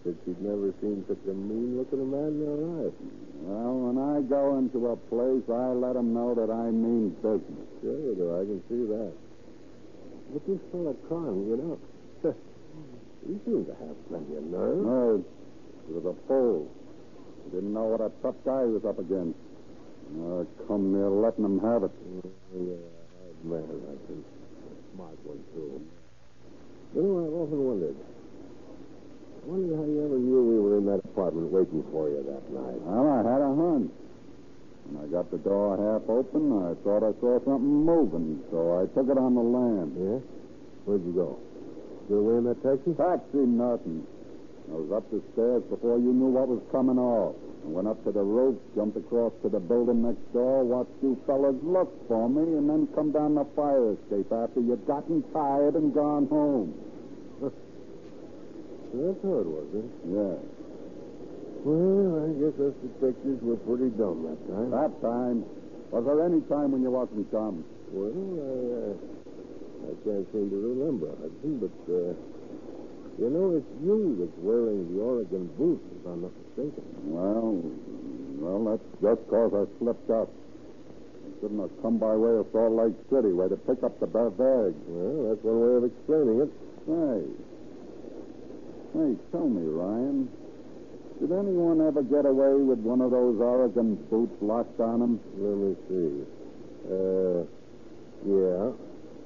Said 0.04 0.16
she'd 0.24 0.40
never 0.40 0.72
seen 0.80 1.04
such 1.04 1.20
a 1.28 1.36
mean-looking 1.36 2.00
man 2.08 2.32
in 2.40 2.48
her 2.48 2.60
life. 2.80 2.96
Well, 3.44 3.92
when 3.92 3.98
I 4.00 4.24
go 4.24 4.56
into 4.56 4.88
a 4.88 4.96
place, 5.12 5.44
I 5.52 5.72
let 5.76 5.96
'em 5.96 6.14
know 6.16 6.32
that 6.34 6.48
I 6.48 6.70
mean 6.70 7.10
business. 7.20 7.68
Sure 7.82 7.92
you 7.92 8.14
do. 8.16 8.32
I 8.32 8.44
can 8.48 8.60
see 8.72 8.84
that. 8.88 9.12
But 10.32 10.46
this 10.46 10.60
fellow 10.72 10.96
Kahn, 11.08 11.44
you 11.46 11.56
know, 11.60 11.78
he 13.28 13.36
seemed 13.44 13.66
to 13.66 13.74
have 13.84 13.96
plenty 14.08 14.36
of 14.36 14.44
nerve. 14.44 14.80
No, 14.80 15.24
he 15.86 15.92
was 15.92 16.06
a 16.08 16.16
fool. 16.26 16.72
He 17.44 17.50
didn't 17.50 17.72
know 17.74 17.84
what 17.84 18.00
a 18.00 18.10
tough 18.22 18.36
guy 18.44 18.64
he 18.64 18.72
was 18.72 18.84
up 18.86 18.98
against. 18.98 19.36
Uh, 20.24 20.44
come 20.66 20.92
near 20.92 21.10
letting 21.10 21.44
him 21.44 21.60
have 21.60 21.84
it. 21.84 21.92
Yeah, 22.56 22.80
I 22.80 23.24
admit 23.44 23.68
it. 23.68 23.82
I 23.92 23.96
think 24.08 24.24
smart 24.94 25.18
one, 25.26 25.42
too. 25.54 25.82
You 26.94 27.02
know, 27.02 27.26
I've 27.26 27.34
often 27.34 27.60
wondered. 27.66 27.96
I 27.98 29.42
wondered 29.44 29.76
how 29.76 29.84
you 29.84 29.98
ever 30.06 30.18
knew 30.18 30.40
we 30.46 30.58
were 30.62 30.78
in 30.78 30.86
that 30.86 31.02
apartment 31.04 31.50
waiting 31.50 31.82
for 31.90 32.08
you 32.08 32.22
that 32.22 32.44
night. 32.54 32.78
Well, 32.86 33.10
I 33.10 33.20
had 33.26 33.42
a 33.42 33.50
hunch. 33.50 33.90
When 34.86 35.02
I 35.02 35.06
got 35.08 35.30
the 35.30 35.38
door 35.38 35.74
half 35.80 36.06
open, 36.08 36.52
I 36.60 36.76
thought 36.84 37.02
I 37.02 37.12
saw 37.18 37.40
something 37.42 37.76
moving, 37.84 38.44
so 38.50 38.78
I 38.78 38.86
took 38.94 39.08
it 39.10 39.18
on 39.18 39.34
the 39.34 39.42
lam. 39.42 39.96
Yeah? 39.96 40.20
Where'd 40.84 41.02
you 41.04 41.12
go? 41.12 41.38
You 42.08 42.20
away 42.20 42.36
in 42.38 42.44
that 42.44 42.60
taxi? 42.62 42.92
Taxi, 42.92 43.48
nothing. 43.48 44.06
I 44.70 44.76
was 44.76 44.92
up 44.92 45.10
the 45.10 45.20
stairs 45.32 45.64
before 45.68 45.98
you 45.98 46.12
knew 46.12 46.28
what 46.28 46.48
was 46.48 46.60
coming 46.70 46.98
off. 46.98 47.34
Went 47.64 47.88
up 47.88 48.04
to 48.04 48.12
the 48.12 48.22
roof, 48.22 48.60
jumped 48.76 48.96
across 48.96 49.32
to 49.42 49.48
the 49.48 49.58
building 49.58 50.02
next 50.04 50.20
door, 50.32 50.64
watched 50.64 50.92
you 51.02 51.16
fellas 51.26 51.56
look 51.62 51.90
for 52.06 52.28
me, 52.28 52.42
and 52.42 52.68
then 52.68 52.86
come 52.94 53.10
down 53.10 53.34
the 53.34 53.44
fire 53.56 53.96
escape 53.96 54.30
after 54.30 54.60
you'd 54.60 54.86
gotten 54.86 55.24
tired 55.32 55.74
and 55.74 55.94
gone 55.94 56.28
home. 56.28 56.76
That's 57.40 59.20
how 59.24 59.38
it 59.40 59.48
was, 59.48 59.66
huh? 59.72 59.80
Yeah. 60.06 60.36
Well, 61.64 62.28
I 62.28 62.36
guess 62.36 62.54
us 62.60 62.76
detectives 62.84 63.40
were 63.40 63.56
pretty 63.64 63.88
dumb 63.96 64.28
that 64.28 64.38
time. 64.44 64.70
That 64.70 64.92
time. 65.00 65.44
Was 65.90 66.04
there 66.04 66.20
any 66.20 66.44
time 66.52 66.70
when 66.76 66.82
you 66.84 66.92
wasn't 66.92 67.32
dumb? 67.32 67.64
Well, 67.90 68.12
I, 68.12 68.92
uh, 68.92 69.88
I 69.88 69.92
can't 70.04 70.28
seem 70.36 70.52
to 70.52 70.58
remember, 70.60 71.08
Hudson, 71.16 71.64
but, 71.64 71.78
uh, 71.88 72.12
you 73.16 73.28
know, 73.32 73.56
it's 73.56 73.72
you 73.80 74.20
that's 74.20 74.36
wearing 74.44 74.94
the 74.94 75.00
Oregon 75.00 75.48
boots, 75.56 75.88
I'm 76.04 76.28
not 76.28 76.43
mistaken. 76.56 76.84
Well, 77.04 77.62
well, 78.38 78.64
that's 78.76 78.88
just 79.02 79.28
cause 79.30 79.52
I 79.54 79.64
slipped 79.78 80.10
up. 80.10 80.28
I 80.28 81.40
shouldn't 81.40 81.60
have 81.60 81.82
come 81.82 81.98
by 81.98 82.14
way 82.16 82.38
of 82.38 82.46
Salt 82.52 82.72
Lake 82.72 82.94
City 83.10 83.32
where 83.32 83.48
to 83.48 83.56
pick 83.56 83.82
up 83.82 83.98
the 84.00 84.06
bag. 84.06 84.74
Well, 84.86 85.30
that's 85.30 85.42
one 85.42 85.60
way 85.60 85.74
of 85.76 85.84
explaining 85.84 86.40
it. 86.46 86.52
Hey. 86.86 87.22
Hey, 88.94 89.10
tell 89.32 89.48
me, 89.48 89.66
Ryan. 89.66 90.28
Did 91.20 91.32
anyone 91.32 91.80
ever 91.80 92.02
get 92.02 92.26
away 92.26 92.60
with 92.62 92.78
one 92.80 93.00
of 93.00 93.10
those 93.10 93.40
Oregon 93.40 93.94
boots 94.10 94.34
locked 94.42 94.78
on 94.80 95.00
them? 95.00 95.20
Let 95.38 95.56
me 95.56 95.72
see. 95.88 96.26
Uh, 96.90 97.46
yeah. 98.26 98.74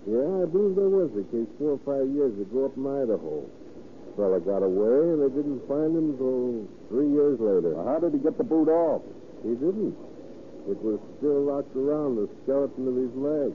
Yeah, 0.06 0.42
I 0.42 0.46
believe 0.46 0.76
there 0.76 0.88
was 0.88 1.10
a 1.16 1.24
case 1.32 1.48
four 1.58 1.76
or 1.76 1.82
five 1.84 2.08
years 2.14 2.32
ago 2.38 2.66
up 2.66 2.76
in 2.76 2.86
Idaho. 2.86 3.44
Fella 4.18 4.40
got 4.40 4.64
away, 4.64 5.14
and 5.14 5.22
they 5.22 5.30
didn't 5.30 5.62
find 5.68 5.94
him 5.94 6.10
until 6.10 6.66
three 6.88 7.08
years 7.08 7.38
later. 7.38 7.76
Well, 7.78 7.86
how 7.86 8.00
did 8.00 8.14
he 8.14 8.18
get 8.18 8.36
the 8.36 8.42
boot 8.42 8.68
off? 8.68 9.00
He 9.44 9.50
didn't. 9.50 9.94
It 10.66 10.82
was 10.82 10.98
still 11.18 11.46
locked 11.46 11.76
around 11.76 12.16
the 12.16 12.28
skeleton 12.42 12.88
of 12.88 12.96
his 12.98 13.14
leg. 13.14 13.54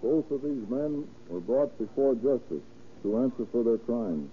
Both 0.00 0.30
of 0.32 0.40
these 0.42 0.66
men 0.70 1.04
were 1.28 1.40
brought 1.40 1.76
before 1.78 2.14
justice 2.14 2.64
to 3.02 3.18
answer 3.18 3.44
for 3.52 3.62
their 3.62 3.76
crimes, 3.76 4.30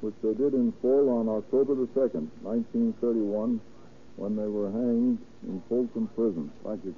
which 0.00 0.14
they 0.22 0.34
did 0.34 0.54
in 0.54 0.72
full 0.80 1.08
on 1.10 1.28
October 1.28 1.74
the 1.74 1.86
2nd, 1.94 2.28
1931, 2.42 3.60
when 4.16 4.36
they 4.36 4.46
were 4.46 4.70
hanged 4.70 5.18
in 5.46 5.62
Folsom 5.68 6.08
Prison. 6.14 6.50
Thank 6.64 6.84
you. 6.84 6.94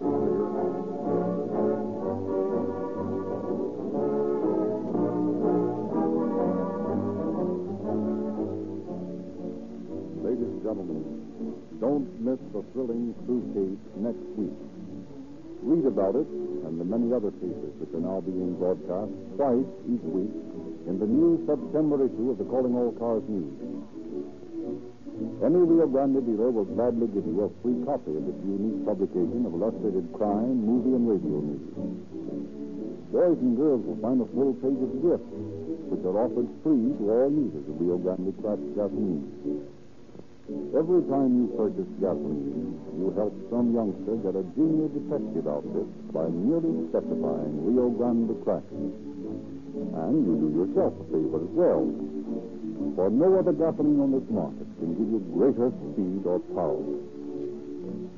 Ladies 10.24 10.48
and 10.48 10.62
gentlemen, 10.62 11.04
don't 11.80 12.08
miss 12.20 12.40
the 12.52 12.62
thrilling 12.72 13.14
true 13.26 13.44
case 13.52 13.82
next 13.96 14.24
week. 14.36 14.56
Read 15.62 15.84
about 15.86 16.16
it 16.16 16.26
and 16.64 16.80
the 16.80 16.84
many 16.84 17.12
other 17.12 17.30
cases 17.32 17.72
which 17.80 17.92
are 17.92 18.00
now 18.00 18.20
being 18.20 18.56
broadcast 18.56 19.12
twice 19.36 19.68
each 19.88 20.04
week 20.08 20.32
in 20.86 20.98
the 20.98 21.06
new 21.06 21.42
September 21.46 22.04
issue 22.04 22.30
of 22.30 22.38
the 22.38 22.44
Calling 22.44 22.74
All 22.74 22.92
Cars 22.96 23.22
News. 23.28 23.52
Any 25.44 25.60
Rio 25.60 25.86
Grande 25.86 26.24
dealer 26.24 26.50
will 26.50 26.64
gladly 26.64 27.08
give 27.12 27.26
you 27.26 27.44
a 27.44 27.50
free 27.60 27.76
copy 27.84 28.16
of 28.16 28.24
this 28.24 28.40
unique 28.40 28.86
publication 28.86 29.44
of 29.44 29.52
illustrated 29.52 30.08
crime, 30.16 30.64
movie, 30.64 30.96
and 30.96 31.04
radio 31.04 31.38
news. 31.44 31.66
Boys 33.12 33.36
and 33.42 33.56
girls 33.56 33.84
will 33.84 34.00
find 34.00 34.22
a 34.22 34.28
full 34.32 34.54
page 34.62 34.80
of 34.80 34.92
gifts, 35.02 35.28
which 35.92 36.04
are 36.06 36.16
offered 36.24 36.48
free 36.62 36.94
to 36.96 37.04
all 37.10 37.28
users 37.28 37.66
of 37.68 37.74
Rio 37.76 37.98
Grande 37.98 38.32
cracked 38.40 38.64
gasoline. 38.72 39.66
Every 40.72 41.02
time 41.10 41.30
you 41.36 41.46
purchase 41.58 41.90
gasoline, 42.00 42.80
you 42.96 43.12
help 43.12 43.34
some 43.50 43.74
youngster 43.74 44.16
get 44.24 44.34
a 44.38 44.44
junior 44.56 44.88
detective 44.88 45.46
outfit 45.46 45.88
by 46.14 46.26
merely 46.32 46.88
specifying 46.88 47.60
Rio 47.66 47.90
Grande 47.90 48.34
crackers. 48.42 49.09
And 49.70 50.26
you 50.26 50.34
do 50.34 50.48
yourself 50.50 50.94
a 50.98 51.04
favor 51.14 51.38
as 51.38 51.52
well. 51.54 51.86
For 52.96 53.10
no 53.10 53.38
other 53.38 53.52
gasoline 53.52 54.00
on 54.00 54.10
this 54.10 54.26
market 54.30 54.66
can 54.82 54.98
give 54.98 55.08
you 55.14 55.20
greater 55.30 55.70
speed 55.70 56.26
or 56.26 56.40
power. 56.56 56.82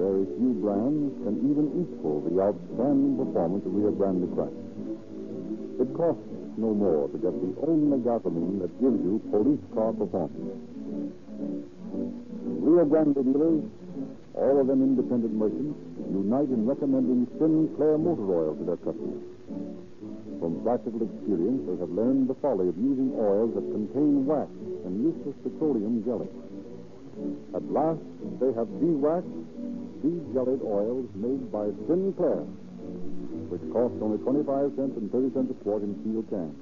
Very 0.01 0.25
few 0.41 0.57
brands 0.65 1.13
can 1.23 1.37
even 1.45 1.67
equal 1.85 2.25
the 2.25 2.41
outstanding 2.41 3.21
performance 3.21 3.67
of 3.67 3.75
Rio 3.77 3.93
Grande 3.93 4.27
crackers. 4.33 4.73
It 5.81 5.93
costs 5.93 6.25
no 6.57 6.73
more 6.73 7.09
to 7.09 7.19
get 7.21 7.37
the 7.37 7.53
only 7.69 8.01
gasoline 8.01 8.59
that 8.65 8.73
gives 8.81 8.97
you 9.05 9.21
police 9.29 9.61
car 9.77 9.93
performance. 9.93 10.57
Rio 12.65 12.85
Grande 12.89 13.21
dealers, 13.21 13.65
all 14.35 14.61
of 14.61 14.67
them 14.67 14.81
independent 14.81 15.35
merchants, 15.35 15.77
unite 16.09 16.49
in 16.49 16.65
recommending 16.67 17.29
Sinclair 17.37 17.99
Motor 17.99 18.25
Oil 18.33 18.57
to 18.57 18.65
their 18.65 18.81
customers. 18.81 19.21
From 20.43 20.59
practical 20.67 21.07
experience, 21.07 21.63
they 21.71 21.79
have 21.79 21.95
learned 21.95 22.27
the 22.27 22.35
folly 22.43 22.67
of 22.67 22.75
using 22.75 23.15
oils 23.15 23.55
that 23.55 23.63
contain 23.63 24.27
wax 24.27 24.51
and 24.83 24.99
useless 24.99 25.39
petroleum 25.47 26.03
jelly. 26.03 26.27
At 27.55 27.63
last, 27.71 28.03
they 28.43 28.51
have 28.59 28.67
de-waxed, 28.83 29.31
de-jellied 30.03 30.67
oils 30.67 31.07
made 31.15 31.47
by 31.55 31.71
Sinclair, 31.87 32.43
which 33.55 33.63
cost 33.71 33.95
only 34.03 34.19
25 34.19 34.75
cents 34.75 34.99
and 34.99 35.13
30 35.15 35.31
cents 35.31 35.55
a 35.55 35.57
quart 35.63 35.87
in 35.87 35.95
steel 36.03 36.27
cans. 36.27 36.59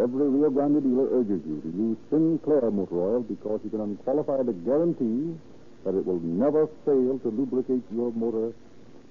Every 0.00 0.32
Rio 0.32 0.48
Grande 0.48 0.80
dealer 0.80 1.12
urges 1.12 1.44
you 1.44 1.60
to 1.60 1.68
use 1.76 1.98
Sinclair 2.08 2.72
motor 2.72 2.96
oil 2.96 3.20
because 3.20 3.60
you 3.64 3.68
can 3.68 3.84
unqualifiedly 3.84 4.64
guarantee 4.64 5.36
that 5.84 5.92
it 5.92 6.06
will 6.08 6.24
never 6.24 6.68
fail 6.88 7.20
to 7.20 7.28
lubricate 7.28 7.84
your 7.92 8.10
motor 8.16 8.56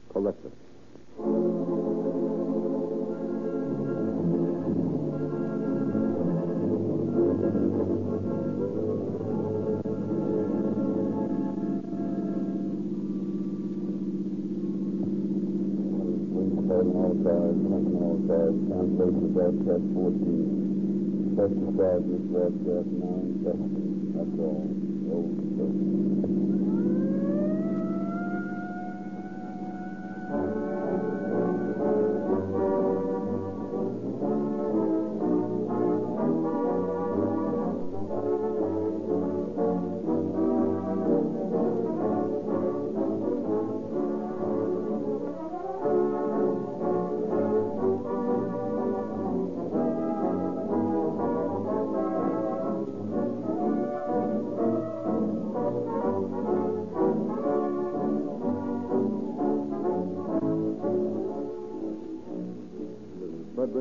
correctly. 0.10 0.50
All 16.72 17.12
cars, 17.20 17.58
calling 17.68 18.00
all 18.00 18.16
cars, 18.32 18.56
translation 18.72 19.34
broadcast 19.36 19.84
14. 19.92 21.36
Special 21.36 21.68
charges 21.76 22.24
broadcast 22.32 22.88
9 22.88 23.44
seconds. 23.44 24.16
That's 24.16 24.40
all. 24.40 24.72
Over. 25.12 26.11